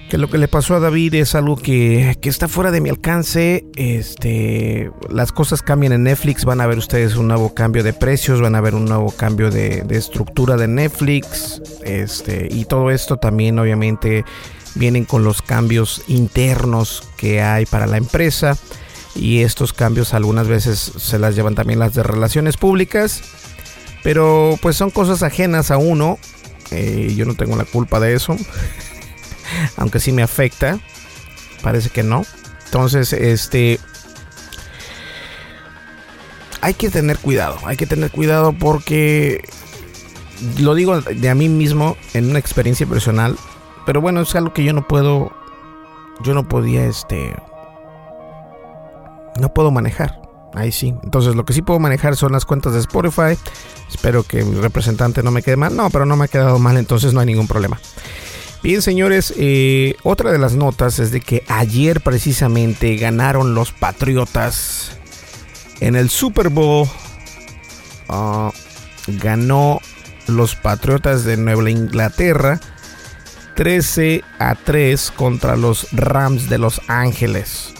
que 0.09 0.17
lo 0.17 0.29
que 0.29 0.39
le 0.39 0.47
pasó 0.47 0.75
a 0.75 0.79
David 0.79 1.13
es 1.13 1.35
algo 1.35 1.55
que, 1.55 2.17
está 2.23 2.47
fuera 2.47 2.71
de 2.71 2.81
mi 2.81 2.89
alcance. 2.89 3.65
Este, 3.75 4.91
las 5.09 5.31
cosas 5.31 5.61
cambian 5.61 5.93
en 5.93 6.03
Netflix, 6.03 6.45
van 6.45 6.61
a 6.61 6.67
ver 6.67 6.79
ustedes 6.79 7.15
un 7.15 7.27
nuevo 7.27 7.53
cambio 7.53 7.83
de 7.83 7.93
precios, 7.93 8.41
van 8.41 8.55
a 8.55 8.61
ver 8.61 8.73
un 8.73 8.85
nuevo 8.85 9.11
cambio 9.11 9.51
de, 9.51 9.85
estructura 9.91 10.57
de 10.57 10.67
Netflix. 10.67 11.61
Este, 11.83 12.47
y 12.49 12.65
todo 12.65 12.89
esto 12.89 13.17
también 13.17 13.59
obviamente 13.59 14.25
vienen 14.75 15.05
con 15.05 15.23
los 15.23 15.41
cambios 15.41 16.03
internos 16.07 17.03
que 17.15 17.41
hay 17.41 17.65
para 17.65 17.85
la 17.85 17.97
empresa. 17.97 18.57
Y 19.15 19.39
estos 19.39 19.73
cambios 19.73 20.13
algunas 20.13 20.47
veces 20.47 20.79
se 20.79 21.19
las 21.19 21.35
llevan 21.35 21.55
también 21.55 21.79
las 21.79 21.93
de 21.93 22.03
relaciones 22.03 22.57
públicas. 22.57 23.21
Pero 24.03 24.57
pues 24.61 24.75
son 24.75 24.91
cosas 24.91 25.23
ajenas 25.23 25.71
a 25.71 25.77
uno 25.77 26.17
yo 26.71 27.25
no 27.25 27.35
tengo 27.35 27.55
la 27.55 27.65
culpa 27.65 27.99
de 27.99 28.13
eso. 28.13 28.35
Aunque 29.77 29.99
sí 29.99 30.11
me 30.11 30.23
afecta. 30.23 30.79
Parece 31.61 31.89
que 31.89 32.03
no. 32.03 32.25
Entonces, 32.65 33.13
este... 33.13 33.79
Hay 36.61 36.73
que 36.73 36.89
tener 36.89 37.17
cuidado. 37.17 37.57
Hay 37.65 37.77
que 37.77 37.87
tener 37.87 38.11
cuidado 38.11 38.53
porque... 38.53 39.43
Lo 40.57 40.73
digo 40.73 41.01
de 41.01 41.29
a 41.29 41.35
mí 41.35 41.49
mismo 41.49 41.97
en 42.13 42.29
una 42.29 42.39
experiencia 42.39 42.87
personal. 42.87 43.35
Pero 43.85 44.01
bueno, 44.01 44.21
es 44.21 44.35
algo 44.35 44.53
que 44.53 44.63
yo 44.63 44.73
no 44.73 44.87
puedo... 44.87 45.33
Yo 46.21 46.33
no 46.33 46.47
podía, 46.47 46.85
este... 46.85 47.35
No 49.39 49.53
puedo 49.53 49.71
manejar. 49.71 50.28
Ahí 50.53 50.71
sí. 50.71 50.93
Entonces 51.03 51.35
lo 51.35 51.45
que 51.45 51.53
sí 51.53 51.61
puedo 51.61 51.79
manejar 51.79 52.15
son 52.15 52.31
las 52.31 52.45
cuentas 52.45 52.73
de 52.73 52.79
Spotify. 52.79 53.37
Espero 53.89 54.23
que 54.23 54.43
mi 54.43 54.59
representante 54.59 55.23
no 55.23 55.31
me 55.31 55.43
quede 55.43 55.57
mal. 55.57 55.75
No, 55.75 55.89
pero 55.89 56.05
no 56.05 56.15
me 56.15 56.25
ha 56.25 56.27
quedado 56.27 56.59
mal, 56.59 56.77
entonces 56.77 57.13
no 57.13 57.19
hay 57.19 57.27
ningún 57.27 57.47
problema. 57.47 57.79
Bien, 58.61 58.81
señores, 58.81 59.33
eh, 59.37 59.95
otra 60.03 60.31
de 60.31 60.37
las 60.37 60.53
notas 60.53 60.99
es 60.99 61.11
de 61.11 61.21
que 61.21 61.43
ayer 61.47 62.01
precisamente 62.01 62.97
ganaron 62.97 63.55
los 63.55 63.71
Patriotas 63.71 64.97
en 65.79 65.95
el 65.95 66.09
Super 66.09 66.49
Bowl. 66.49 66.87
Ah, 68.09 68.51
ganó 69.07 69.79
los 70.27 70.55
Patriotas 70.55 71.23
de 71.23 71.37
Nueva 71.37 71.69
Inglaterra 71.69 72.59
13 73.55 74.23
a 74.39 74.55
3 74.55 75.11
contra 75.11 75.55
los 75.55 75.87
Rams 75.91 76.49
de 76.49 76.57
Los 76.57 76.81
Ángeles. 76.87 77.73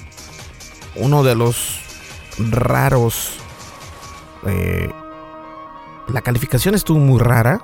Uno 0.96 1.24
de 1.24 1.36
los 1.36 1.80
raros... 2.52 3.34
Eh, 4.48 4.90
la 6.08 6.22
calificación 6.22 6.76
estuvo 6.76 7.00
muy 7.00 7.20
rara. 7.20 7.62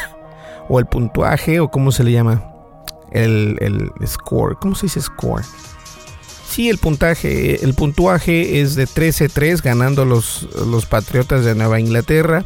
o 0.68 0.78
el 0.78 0.86
puntuaje, 0.86 1.60
o 1.60 1.70
cómo 1.70 1.92
se 1.92 2.04
le 2.04 2.12
llama. 2.12 2.44
El, 3.10 3.56
el 3.60 4.06
score. 4.06 4.56
¿Cómo 4.60 4.74
se 4.74 4.86
dice 4.86 5.00
score? 5.00 5.44
Sí, 6.50 6.68
el 6.68 6.78
puntaje, 6.78 7.64
el 7.64 7.74
puntuaje 7.74 8.60
es 8.60 8.74
de 8.74 8.88
13-3 8.88 9.62
ganando 9.62 10.04
los, 10.04 10.48
los 10.66 10.84
Patriotas 10.84 11.44
de 11.44 11.54
Nueva 11.54 11.78
Inglaterra. 11.78 12.44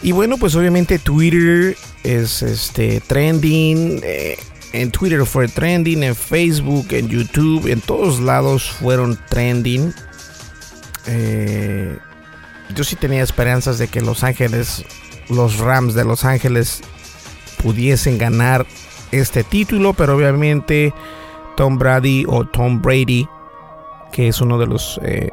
Y 0.00 0.12
bueno, 0.12 0.38
pues 0.38 0.54
obviamente 0.54 0.98
Twitter 0.98 1.76
es 2.02 2.40
este 2.40 3.00
trending. 3.00 4.00
Eh, 4.02 4.38
en 4.72 4.90
Twitter 4.90 5.24
fue 5.26 5.48
trending, 5.48 6.02
en 6.02 6.14
Facebook, 6.14 6.88
en 6.90 7.08
YouTube, 7.08 7.66
en 7.66 7.80
todos 7.80 8.20
lados 8.20 8.70
fueron 8.70 9.18
trending. 9.28 9.92
Eh, 11.06 11.98
yo 12.74 12.84
sí 12.84 12.96
tenía 12.96 13.22
esperanzas 13.22 13.78
de 13.78 13.88
que 13.88 14.00
Los 14.00 14.22
Ángeles, 14.22 14.84
los 15.28 15.58
Rams 15.58 15.94
de 15.94 16.04
Los 16.04 16.24
Ángeles 16.24 16.82
pudiesen 17.62 18.18
ganar 18.18 18.66
este 19.12 19.42
título, 19.42 19.92
pero 19.92 20.16
obviamente 20.16 20.94
Tom 21.56 21.78
Brady 21.78 22.24
o 22.28 22.44
Tom 22.44 22.80
Brady, 22.80 23.26
que 24.12 24.28
es 24.28 24.40
uno 24.40 24.58
de 24.58 24.66
los 24.66 25.00
eh, 25.02 25.30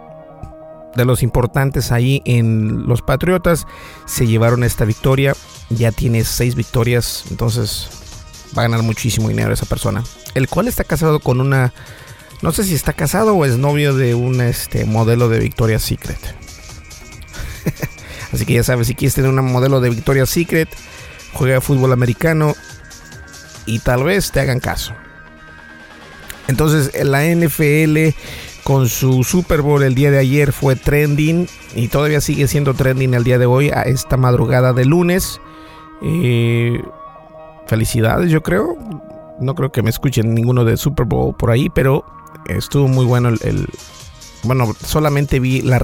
de 0.95 1.05
los 1.05 1.21
importantes 1.21 1.91
ahí 1.91 2.23
en 2.25 2.87
los 2.87 3.03
Patriotas, 3.03 3.67
se 4.07 4.25
llevaron 4.25 4.63
esta 4.63 4.83
victoria. 4.83 5.35
Ya 5.69 5.91
tiene 5.91 6.23
seis 6.23 6.55
victorias, 6.55 7.25
entonces 7.29 8.06
va 8.55 8.63
a 8.63 8.67
ganar 8.67 8.83
muchísimo 8.83 9.29
dinero 9.29 9.53
esa 9.53 9.65
persona. 9.65 10.03
El 10.35 10.47
cual 10.47 10.67
está 10.67 10.83
casado 10.83 11.19
con 11.19 11.41
una, 11.41 11.73
no 12.41 12.51
sé 12.51 12.63
si 12.63 12.75
está 12.75 12.93
casado 12.93 13.35
o 13.35 13.45
es 13.45 13.57
novio 13.57 13.95
de 13.95 14.15
un 14.15 14.41
este, 14.41 14.85
modelo 14.85 15.29
de 15.29 15.39
Victoria's 15.39 15.83
Secret. 15.83 16.19
Así 18.31 18.45
que 18.45 18.53
ya 18.53 18.63
sabes, 18.63 18.87
si 18.87 18.95
quieres 18.95 19.15
tener 19.15 19.31
un 19.31 19.51
modelo 19.51 19.79
de 19.81 19.89
Victoria's 19.89 20.29
Secret, 20.29 20.69
juega 21.33 21.61
fútbol 21.61 21.93
americano 21.93 22.55
y 23.65 23.79
tal 23.79 24.03
vez 24.03 24.31
te 24.31 24.39
hagan 24.39 24.59
caso. 24.59 24.93
Entonces, 26.47 26.91
la 27.05 27.25
NFL 27.25 28.15
con 28.63 28.89
su 28.89 29.23
Super 29.23 29.61
Bowl 29.61 29.83
el 29.83 29.95
día 29.95 30.11
de 30.11 30.17
ayer 30.17 30.51
fue 30.51 30.75
trending 30.75 31.47
y 31.75 31.87
todavía 31.87 32.19
sigue 32.19 32.47
siendo 32.47 32.73
trending 32.73 33.13
el 33.13 33.23
día 33.23 33.37
de 33.37 33.45
hoy 33.45 33.69
a 33.69 33.83
esta 33.83 34.17
madrugada 34.17 34.73
de 34.73 34.85
lunes. 34.85 35.39
Eh, 36.01 36.81
felicidades, 37.67 38.31
yo 38.31 38.41
creo. 38.41 38.77
No 39.39 39.55
creo 39.55 39.71
que 39.71 39.83
me 39.83 39.89
escuchen 39.89 40.33
ninguno 40.33 40.65
de 40.65 40.77
Super 40.77 41.05
Bowl 41.05 41.35
por 41.35 41.51
ahí, 41.51 41.69
pero 41.69 42.05
estuvo 42.47 42.87
muy 42.87 43.05
bueno 43.05 43.29
el. 43.29 43.67
bueno, 44.43 44.73
solamente 44.83 45.39
vi 45.39 45.61
la, 45.61 45.79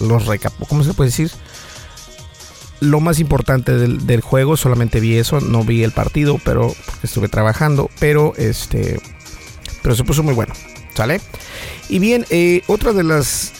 los 0.00 0.26
recap. 0.26 0.52
¿Cómo 0.68 0.84
se 0.84 0.94
puede 0.94 1.08
decir? 1.08 1.30
Lo 2.80 3.00
más 3.00 3.20
importante 3.20 3.72
del, 3.72 4.06
del, 4.06 4.20
juego, 4.20 4.56
solamente 4.56 5.00
vi 5.00 5.16
eso, 5.16 5.40
no 5.40 5.64
vi 5.64 5.82
el 5.84 5.92
partido, 5.92 6.38
pero 6.44 6.74
estuve 7.02 7.28
trabajando, 7.28 7.88
pero 7.98 8.34
este 8.36 9.00
pero 9.82 9.94
se 9.94 10.04
puso 10.04 10.22
muy 10.22 10.34
bueno, 10.34 10.52
¿sale? 10.94 11.20
Y 11.88 11.98
bien, 11.98 12.26
eh, 12.30 12.62
otra 12.66 12.92
de 12.92 13.04
las 13.04 13.52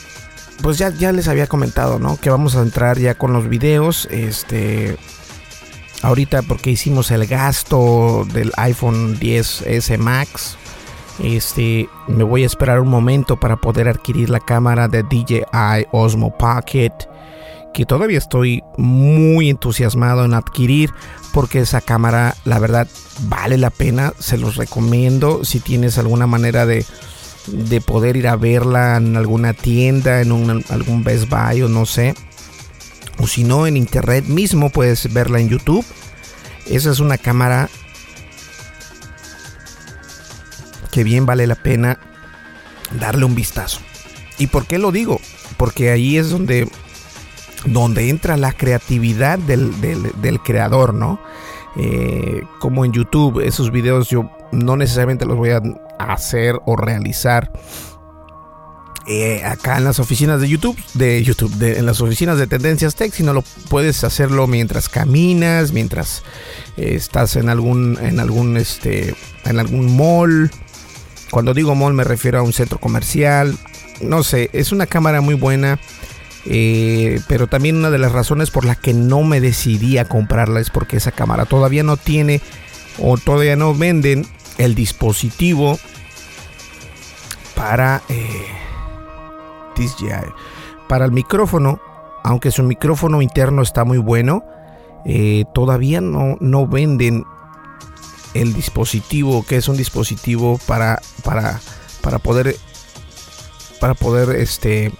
pues 0.62 0.79
ya, 0.79 0.90
ya 0.90 1.12
les 1.12 1.29
había 1.29 1.47
comentado, 1.47 1.99
¿no? 1.99 2.17
Que 2.17 2.31
vamos 2.31 2.57
a 2.57 2.62
entrar 2.62 2.99
ya 2.99 3.14
con 3.14 3.33
los 3.33 3.49
videos. 3.49 4.09
Este. 4.11 4.97
Ahorita 6.05 6.43
porque 6.43 6.71
hicimos 6.71 7.11
el 7.11 7.27
gasto 7.27 8.27
del 8.35 8.53
iPhone 8.59 9.19
10S 9.19 9.97
Max. 9.97 10.59
Este. 11.19 11.88
Me 12.09 12.25
voy 12.25 12.43
a 12.43 12.47
esperar 12.47 12.81
un 12.81 12.88
momento 12.88 13.40
para 13.40 13.57
poder 13.57 13.88
adquirir 13.88 14.29
la 14.29 14.40
cámara 14.40 14.87
de 14.87 15.03
DJI 15.03 15.87
Osmo 15.93 16.37
Pocket. 16.37 16.93
Que 17.73 17.87
todavía 17.87 18.19
estoy 18.19 18.62
muy 18.77 19.49
entusiasmado 19.49 20.27
en 20.27 20.35
adquirir 20.35 20.90
porque 21.33 21.61
esa 21.61 21.81
cámara 21.81 22.37
la 22.45 22.59
verdad 22.59 22.87
vale 23.23 23.57
la 23.57 23.71
pena, 23.71 24.12
se 24.19 24.37
los 24.37 24.57
recomiendo 24.57 25.43
si 25.43 25.59
tienes 25.59 25.97
alguna 25.97 26.27
manera 26.27 26.67
de, 26.67 26.85
de 27.47 27.81
poder 27.81 28.19
ir 28.19 28.29
a 28.29 28.37
verla 28.37 28.99
en 28.99 29.17
alguna 29.17 29.55
tienda, 29.55 30.21
en 30.21 30.64
algún 30.69 31.03
Best 31.03 31.31
Buy 31.31 31.62
o 31.62 31.69
no 31.69 31.87
sé, 31.87 32.14
o 33.25 33.27
si 33.27 33.43
no 33.43 33.67
en 33.67 33.79
internet 33.79 34.27
mismo 34.27 34.69
puedes 34.69 35.11
verla 35.11 35.41
en 35.41 35.49
YouTube. 35.49 35.85
Esa 36.67 36.91
es 36.91 37.01
una 37.01 37.17
cámara 37.17 37.71
que 40.93 41.05
bien 41.05 41.25
vale 41.25 41.47
la 41.47 41.55
pena 41.55 41.99
darle 43.01 43.25
un 43.25 43.35
vistazo. 43.35 43.81
¿Y 44.37 44.49
por 44.49 44.67
qué 44.67 44.79
lo 44.79 44.93
digo? 44.93 45.23
Porque 45.57 45.91
ahí 45.91 46.19
es 46.19 46.29
donde 46.29 46.69
donde 47.65 48.11
entra 48.11 48.37
la 48.37 48.53
creatividad 48.53 49.39
del, 49.39 49.73
creador, 50.45 50.93
¿no? 50.93 51.19
Eh, 51.77 52.43
como 52.59 52.85
en 52.85 52.93
YouTube, 52.93 53.41
esos 53.41 53.71
videos 53.71 54.11
yo 54.11 54.31
no 54.53 54.77
necesariamente 54.77 55.25
los 55.25 55.39
voy 55.39 55.49
a 55.49 55.63
hacer 55.99 56.61
o 56.67 56.77
realizar 56.77 57.51
eh, 59.07 59.45
acá 59.45 59.77
en 59.77 59.85
las 59.85 59.99
oficinas 59.99 60.40
de 60.40 60.49
YouTube, 60.49 60.79
de 60.95 61.23
YouTube, 61.23 61.53
en 61.62 61.85
las 61.85 62.01
oficinas 62.01 62.38
de 62.38 62.47
Tendencias 62.47 62.95
Tech, 62.95 63.12
sino 63.12 63.35
lo 63.35 63.43
puedes 63.69 64.03
hacerlo 64.03 64.47
mientras 64.47 64.88
caminas, 64.88 65.73
mientras 65.73 66.23
eh, 66.79 66.95
estás 66.95 67.37
en 67.37 67.51
algún, 67.51 67.99
en 68.01 68.19
algún, 68.19 68.57
este, 68.57 69.14
en 69.45 69.61
algún 69.61 69.95
mall. 69.95 70.51
Cuando 71.31 71.53
digo 71.53 71.75
mall 71.75 71.93
me 71.93 72.05
refiero 72.05 72.38
a 72.38 72.43
un 72.43 72.55
centro 72.55 72.79
comercial. 72.79 73.59
No 74.01 74.23
sé, 74.23 74.49
es 74.55 74.73
una 74.73 74.87
cámara 74.87 75.21
muy 75.21 75.35
buena. 75.35 75.79
Eh, 76.47 77.21
pero 77.27 77.47
también 77.47 77.77
una 77.77 77.90
de 77.90 77.99
las 77.99 78.12
razones 78.12 78.51
por 78.51 78.67
las 78.67 78.77
que 78.77 78.93
no 78.93 79.23
me 79.23 79.40
decidí 79.40 79.97
a 79.97 80.05
comprarla 80.05 80.61
es 80.61 80.69
porque 80.69 80.99
esa 80.99 81.11
cámara 81.11 81.47
todavía 81.47 81.83
no 81.83 81.97
tiene 81.97 82.43
o 82.99 83.17
todavía 83.17 83.57
no 83.57 83.75
venden 83.75 84.27
el 84.59 84.75
dispositivo 84.75 85.79
para 87.55 88.03
para 90.89 91.05
el 91.05 91.13
micrófono 91.13 91.81
aunque 92.23 92.51
su 92.51 92.63
micrófono 92.63 93.21
interno 93.23 93.63
está 93.63 93.85
muy 93.85 93.99
bueno 93.99 94.45
eh, 95.05 95.45
todavía 95.55 96.01
no, 96.01 96.37
no 96.41 96.67
venden 96.67 97.25
el 98.35 98.55
dispositivo 98.55 99.45
que 99.47 99.57
es 99.57 99.69
un 99.69 99.77
dispositivo 99.77 100.59
para 100.67 101.01
para 101.23 101.61
para 102.01 102.19
poder 102.19 102.57
para 103.81 103.95
poder 103.95 104.37
este 104.37 104.93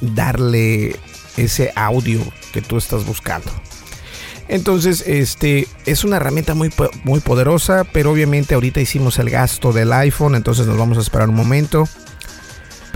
darle 0.00 0.96
ese 1.36 1.72
audio 1.74 2.20
que 2.52 2.62
tú 2.62 2.76
estás 2.76 3.06
buscando. 3.06 3.50
Entonces, 4.48 5.04
este 5.06 5.68
es 5.84 6.04
una 6.04 6.16
herramienta 6.16 6.54
muy, 6.54 6.70
muy 7.04 7.20
poderosa, 7.20 7.84
pero 7.92 8.10
obviamente 8.10 8.54
ahorita 8.54 8.80
hicimos 8.80 9.18
el 9.18 9.28
gasto 9.28 9.72
del 9.72 9.92
iPhone, 9.92 10.34
entonces 10.34 10.66
nos 10.66 10.78
vamos 10.78 10.96
a 10.98 11.02
esperar 11.02 11.28
un 11.28 11.34
momento. 11.34 11.86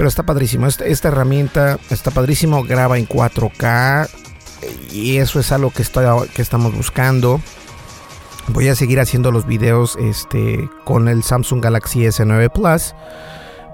Pero 0.03 0.09
está 0.09 0.25
padrísimo, 0.25 0.67
esta, 0.67 1.07
herramienta 1.07 1.79
está 1.89 2.11
padrísimo, 2.11 2.65
graba 2.65 2.99
en 2.99 3.07
4K 3.07 4.11
y 4.91 5.19
eso 5.19 5.39
es 5.39 5.53
algo 5.53 5.71
que, 5.71 5.85
que 6.35 6.43
estamos 6.43 6.75
buscando. 6.75 7.41
Voy 8.49 8.67
a 8.67 8.75
seguir 8.75 8.99
haciendo 8.99 9.31
los 9.31 9.47
videos 9.47 9.95
este, 10.01 10.69
con 10.83 11.07
el 11.07 11.23
Samsung 11.23 11.63
Galaxy 11.63 12.01
S9 12.01 12.51
Plus 12.51 12.97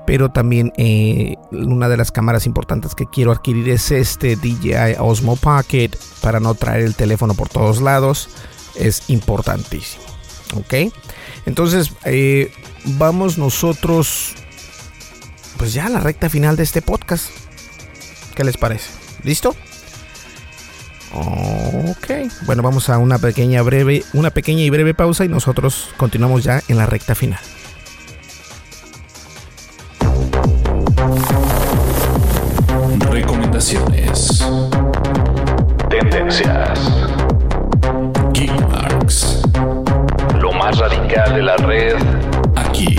pero 0.05 0.31
también 0.31 0.71
eh, 0.77 1.37
una 1.51 1.89
de 1.89 1.97
las 1.97 2.13
cámaras 2.13 2.45
importantes 2.45 2.95
que 2.95 3.07
quiero 3.07 3.33
adquirir 3.33 3.67
es 3.71 3.91
este 3.91 4.37
DJI 4.37 4.97
Osmo 4.99 5.37
Pocket 5.37 5.93
para 6.21 6.41
no 6.41 6.55
traer 6.55 6.83
el 6.83 6.95
teléfono 6.95 7.33
por 7.33 7.49
todos 7.49 7.81
lados. 7.81 8.29
Es 8.77 9.09
importantísimo. 9.09 10.05
Ok, 10.57 10.93
entonces 11.47 11.91
eh, 12.05 12.53
vamos 12.85 13.39
nosotros 13.39 14.35
pues 15.59 15.75
ya 15.75 15.89
la 15.89 16.01
recta 16.01 16.31
final 16.31 16.57
de 16.57 16.63
este 16.63 16.81
podcast. 16.81 17.31
¿Qué 18.35 18.45
les 18.45 18.57
parece? 18.57 18.91
¿Listo? 19.25 19.55
Ok, 21.13 22.07
bueno, 22.47 22.63
vamos 22.63 22.89
a 22.89 22.99
una 22.99 23.19
pequeña 23.19 23.63
breve, 23.63 24.05
una 24.13 24.31
pequeña 24.31 24.63
y 24.63 24.71
breve 24.71 24.95
pausa 24.95 25.25
y 25.25 25.29
nosotros 25.29 25.91
continuamos 25.97 26.45
ya 26.45 26.63
en 26.69 26.77
la 26.77 26.87
recta 26.87 27.15
final. 27.15 27.41
Tendencias. 35.91 36.79
Geekmarks. 38.33 39.43
Lo 40.41 40.53
más 40.53 40.79
radical 40.79 41.35
de 41.35 41.43
la 41.43 41.57
red 41.57 41.97
aquí. 42.55 42.97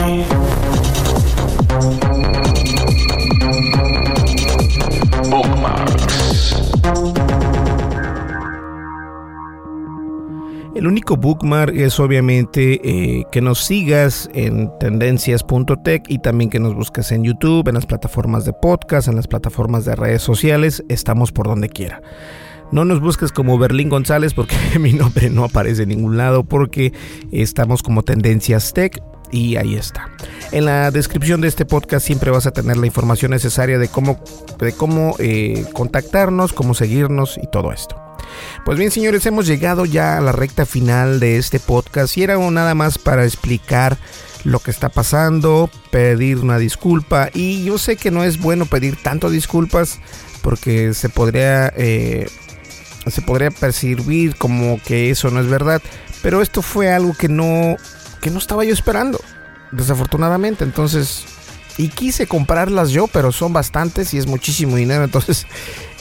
El 10.80 10.88
único 10.88 11.18
bookmark 11.18 11.76
es 11.76 12.00
obviamente 12.00 12.80
eh, 12.86 13.26
que 13.34 13.42
nos 13.42 13.60
sigas 13.66 14.30
en 14.34 14.72
tendencias.tech 14.80 16.06
y 16.08 16.20
también 16.20 16.50
que 16.50 16.62
nos 16.62 16.74
busques 16.74 17.12
en 17.12 17.26
YouTube, 17.26 17.68
en 17.68 17.76
las 17.76 17.86
plataformas 17.86 18.46
de 18.46 18.54
podcast, 18.54 19.10
en 19.10 19.18
las 19.18 19.28
plataformas 19.28 19.84
de 19.84 19.98
redes 19.98 20.22
sociales. 20.22 20.82
Estamos 20.88 21.34
por 21.34 21.48
donde 21.48 21.68
quiera. 21.68 22.02
No 22.72 22.86
nos 22.86 23.02
busques 23.02 23.34
como 23.34 23.58
Berlín 23.58 23.90
González 23.90 24.34
porque 24.34 24.56
mi 24.80 24.94
nombre 24.94 25.30
no 25.30 25.44
aparece 25.44 25.84
en 25.84 25.90
ningún 25.90 26.16
lado 26.16 26.46
porque 26.46 26.94
estamos 27.34 27.84
como 27.84 28.04
Tendencias 28.04 28.72
Tech 28.72 29.04
y 29.34 29.58
ahí 29.58 29.76
está. 29.76 30.08
En 30.54 30.64
la 30.64 30.92
descripción 30.92 31.42
de 31.42 31.50
este 31.50 31.66
podcast 31.66 32.06
siempre 32.06 32.32
vas 32.32 32.46
a 32.46 32.52
tener 32.52 32.78
la 32.78 32.86
información 32.86 33.32
necesaria 33.32 33.80
de 33.80 33.90
cómo, 33.90 34.22
de 34.58 34.72
cómo 34.72 35.18
eh, 35.20 35.66
contactarnos, 35.74 36.54
cómo 36.54 36.74
seguirnos 36.74 37.38
y 37.38 37.48
todo 37.52 37.74
esto. 37.74 38.09
Pues 38.66 38.78
bien, 38.78 38.92
señores, 38.92 39.26
hemos 39.26 39.48
llegado 39.48 39.86
ya 39.86 40.18
a 40.18 40.22
la 40.22 40.32
recta 40.32 40.66
final 40.66 41.20
de 41.20 41.38
este 41.38 41.60
podcast 41.60 42.18
y 42.18 42.24
era 42.24 42.38
nada 42.38 42.76
más 42.76 42.98
para 42.98 43.24
explicar 43.24 43.98
lo 44.44 44.60
que 44.60 44.72
está 44.72 44.90
pasando, 44.90 45.70
pedir 45.92 46.38
una 46.38 46.58
disculpa 46.58 47.30
y 47.34 47.64
yo 47.64 47.78
sé 47.78 47.98
que 47.98 48.12
no 48.12 48.24
es 48.24 48.40
bueno 48.40 48.66
pedir 48.66 49.02
tanto 49.02 49.30
disculpas 49.30 50.00
porque 50.42 50.94
se 50.94 51.10
podría 51.10 51.74
eh, 51.76 52.28
se 53.08 53.22
podría 53.22 53.52
percibir 53.52 54.36
como 54.36 54.80
que 54.82 55.10
eso 55.10 55.30
no 55.30 55.40
es 55.40 55.48
verdad, 55.48 55.82
pero 56.22 56.42
esto 56.42 56.62
fue 56.62 56.92
algo 56.92 57.14
que 57.14 57.28
no 57.28 57.76
que 58.22 58.30
no 58.30 58.38
estaba 58.38 58.64
yo 58.64 58.74
esperando, 58.74 59.20
desafortunadamente, 59.72 60.64
entonces 60.64 61.26
y 61.78 61.88
quise 61.90 62.28
comprarlas 62.28 62.92
yo, 62.92 63.08
pero 63.08 63.32
son 63.32 63.54
bastantes 63.54 64.14
y 64.14 64.18
es 64.18 64.28
muchísimo 64.28 64.76
dinero, 64.76 65.04
entonces 65.06 65.48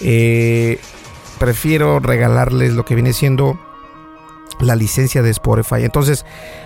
eh, 0.00 0.80
prefiero 1.38 2.01
regalarles 2.01 2.74
lo 2.74 2.85
que 2.85 2.94
viene 2.94 3.12
siendo 3.12 3.59
la 4.61 4.77
licencia 4.77 5.22
de 5.22 5.31
Spotify. 5.31 5.85
Entonces, 5.85 6.24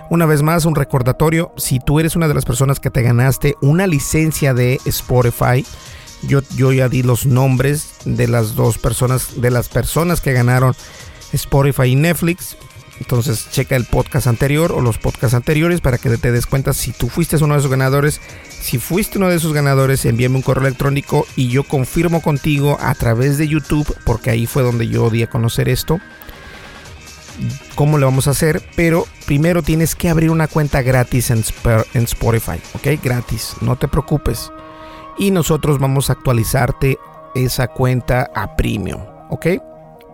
una 0.09 0.25
vez 0.25 0.41
más, 0.41 0.65
un 0.65 0.75
recordatorio, 0.75 1.51
si 1.57 1.79
tú 1.79 1.99
eres 1.99 2.15
una 2.15 2.27
de 2.27 2.33
las 2.33 2.45
personas 2.45 2.79
que 2.79 2.89
te 2.89 3.01
ganaste 3.01 3.55
una 3.61 3.87
licencia 3.87 4.53
de 4.53 4.79
Spotify, 4.85 5.65
yo, 6.23 6.41
yo 6.55 6.71
ya 6.71 6.89
di 6.89 7.03
los 7.03 7.25
nombres 7.25 7.95
de 8.05 8.27
las 8.27 8.55
dos 8.55 8.77
personas, 8.77 9.41
de 9.41 9.51
las 9.51 9.69
personas 9.69 10.21
que 10.21 10.33
ganaron 10.33 10.75
Spotify 11.33 11.89
y 11.89 11.95
Netflix. 11.95 12.57
Entonces 12.99 13.47
checa 13.51 13.75
el 13.75 13.85
podcast 13.85 14.27
anterior 14.27 14.71
o 14.71 14.79
los 14.79 14.97
podcasts 14.97 15.33
anteriores 15.33 15.81
para 15.81 15.97
que 15.97 16.17
te 16.17 16.31
des 16.31 16.45
cuenta 16.45 16.73
si 16.73 16.91
tú 16.91 17.09
fuiste 17.09 17.35
uno 17.43 17.55
de 17.55 17.59
esos 17.59 17.71
ganadores. 17.71 18.21
Si 18.63 18.79
fuiste 18.79 19.17
uno 19.17 19.27
de 19.27 19.35
esos 19.35 19.51
ganadores, 19.51 20.05
envíame 20.05 20.37
un 20.37 20.41
correo 20.41 20.65
electrónico 20.65 21.27
y 21.35 21.49
yo 21.49 21.65
confirmo 21.65 22.21
contigo 22.21 22.77
a 22.79 22.95
través 22.95 23.37
de 23.37 23.49
YouTube, 23.49 23.93
porque 24.05 24.29
ahí 24.29 24.47
fue 24.47 24.63
donde 24.63 24.87
yo 24.87 25.09
di 25.09 25.21
a 25.21 25.29
conocer 25.29 25.67
esto. 25.67 25.99
¿Cómo 27.75 27.97
lo 27.97 28.05
vamos 28.05 28.29
a 28.29 28.31
hacer? 28.31 28.61
Pero 28.77 29.05
primero 29.25 29.63
tienes 29.63 29.95
que 29.95 30.07
abrir 30.07 30.29
una 30.29 30.47
cuenta 30.47 30.81
gratis 30.81 31.29
en, 31.29 31.43
en 31.93 32.03
Spotify, 32.03 32.57
¿ok? 32.73 33.03
Gratis, 33.03 33.53
no 33.59 33.75
te 33.75 33.89
preocupes. 33.89 34.49
Y 35.17 35.31
nosotros 35.31 35.77
vamos 35.77 36.09
a 36.09 36.13
actualizarte 36.13 36.97
esa 37.35 37.67
cuenta 37.67 38.31
a 38.33 38.55
premium, 38.55 39.01
¿ok? 39.29 39.47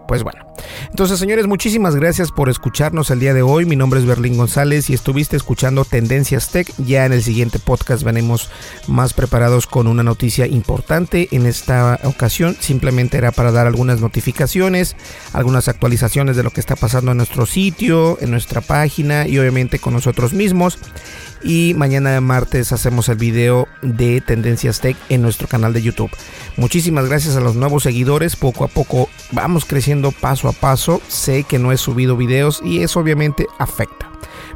Pues 0.10 0.24
bueno. 0.24 0.44
Entonces, 0.90 1.20
señores, 1.20 1.46
muchísimas 1.46 1.96
gracias 1.96 2.32
por 2.32 2.50
escucharnos 2.50 3.12
el 3.12 3.20
día 3.20 3.36
de 3.36 3.44
hoy. 3.44 3.66
Mi 3.66 3.76
nombre 3.76 4.00
es 4.00 4.08
Berlín 4.08 4.38
González 4.38 4.90
y 4.90 4.96
estuviste 4.96 5.38
escuchando 5.38 5.86
Tendencias 5.86 6.50
Tech. 6.50 6.68
Ya 6.80 7.06
en 7.06 7.14
el 7.14 7.22
siguiente 7.22 7.60
podcast 7.60 8.02
venimos 8.02 8.50
más 8.88 9.14
preparados 9.14 9.68
con 9.68 9.86
una 9.86 10.02
noticia 10.02 10.48
importante. 10.48 11.28
En 11.30 11.46
esta 11.46 12.00
ocasión 12.06 12.58
simplemente 12.60 13.20
era 13.20 13.32
para 13.32 13.52
dar 13.52 13.68
algunas 13.68 14.02
notificaciones, 14.02 14.96
algunas 15.32 15.68
actualizaciones 15.68 16.36
de 16.36 16.42
lo 16.42 16.50
que 16.50 16.60
está 16.60 16.76
pasando 16.76 17.12
en 17.12 17.18
nuestro 17.18 17.46
sitio, 17.46 18.18
en 18.20 18.32
nuestra 18.32 18.62
página 18.62 19.28
y 19.28 19.38
obviamente 19.38 19.78
con 19.78 19.94
nosotros 19.94 20.34
mismos 20.34 20.80
y 21.42 21.74
mañana 21.78 22.20
martes 22.20 22.72
hacemos 22.72 23.08
el 23.10 23.18
video 23.18 23.68
de 23.82 24.22
Tendencias 24.22 24.82
Tech 24.82 24.98
en 25.10 25.22
nuestro 25.22 25.48
canal 25.48 25.74
de 25.74 25.82
YouTube. 25.82 26.12
Muchísimas 26.58 27.08
gracias 27.08 27.36
a 27.36 27.42
los 27.42 27.56
nuevos 27.56 27.84
seguidores, 27.84 28.36
poco 28.36 28.64
a 28.64 28.68
poco 28.68 29.10
vamos 29.32 29.66
creciendo 29.66 30.12
paso 30.12 30.48
a 30.48 30.54
paso, 30.54 31.02
sé 31.08 31.44
que 31.44 31.60
no 31.60 31.72
he 31.72 31.78
subido 31.78 32.18
videos 32.18 32.62
y 32.64 32.84
eso 32.84 33.00
obviamente 33.00 33.48
afecta. 33.58 34.12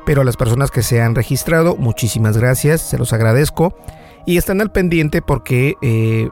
Pero 0.05 0.21
a 0.21 0.25
las 0.25 0.37
personas 0.37 0.71
que 0.71 0.83
se 0.83 1.01
han 1.01 1.15
registrado, 1.15 1.75
muchísimas 1.75 2.37
gracias, 2.37 2.81
se 2.81 2.97
los 2.97 3.13
agradezco 3.13 3.77
y 4.25 4.37
están 4.37 4.61
al 4.61 4.71
pendiente 4.71 5.21
porque 5.21 5.75
eh, 5.81 6.29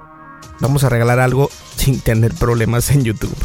vamos 0.59 0.83
a 0.83 0.89
regalar 0.89 1.19
algo 1.19 1.49
sin 1.77 1.99
tener 2.01 2.33
problemas 2.33 2.91
en 2.91 3.03
YouTube. 3.03 3.35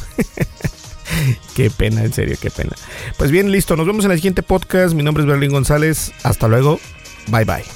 qué 1.54 1.70
pena, 1.70 2.04
en 2.04 2.12
serio, 2.12 2.36
qué 2.40 2.50
pena. 2.50 2.72
Pues 3.16 3.30
bien, 3.30 3.50
listo, 3.50 3.76
nos 3.76 3.86
vemos 3.86 4.04
en 4.04 4.10
el 4.10 4.18
siguiente 4.18 4.42
podcast. 4.42 4.94
Mi 4.94 5.02
nombre 5.02 5.22
es 5.22 5.28
Berlín 5.28 5.52
González. 5.52 6.12
Hasta 6.22 6.48
luego. 6.48 6.80
Bye 7.28 7.44
bye. 7.44 7.75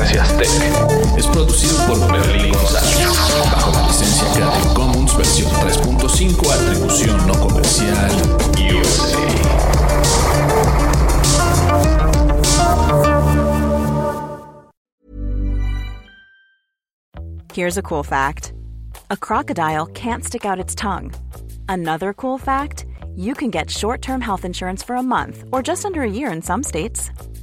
Es 0.00 1.26
producido 1.26 1.76
por 1.88 1.98
Berlín 2.12 2.52
González, 2.52 3.08
bajo 3.50 3.72
la 3.72 3.88
licencia 3.88 4.30
Creative 4.32 4.74
Commons 4.74 5.16
versión 5.16 5.50
3.5, 5.50 6.52
atribución 6.52 7.26
no 7.26 7.34
comercial, 7.34 8.10
USA. 8.58 9.18
Here's 17.52 17.76
a 17.76 17.82
cool 17.82 18.04
fact. 18.04 18.52
A 19.10 19.16
crocodile 19.16 19.86
can't 19.86 20.24
stick 20.24 20.44
out 20.44 20.60
its 20.60 20.76
tongue. 20.76 21.12
Another 21.68 22.12
cool 22.14 22.38
fact, 22.38 22.86
you 23.16 23.34
can 23.34 23.50
get 23.50 23.68
short-term 23.68 24.20
health 24.20 24.44
insurance 24.44 24.80
for 24.84 24.94
a 24.94 25.02
month 25.02 25.42
or 25.50 25.60
just 25.60 25.84
under 25.84 26.02
a 26.02 26.10
year 26.10 26.30
in 26.30 26.40
some 26.40 26.62
states. 26.62 27.10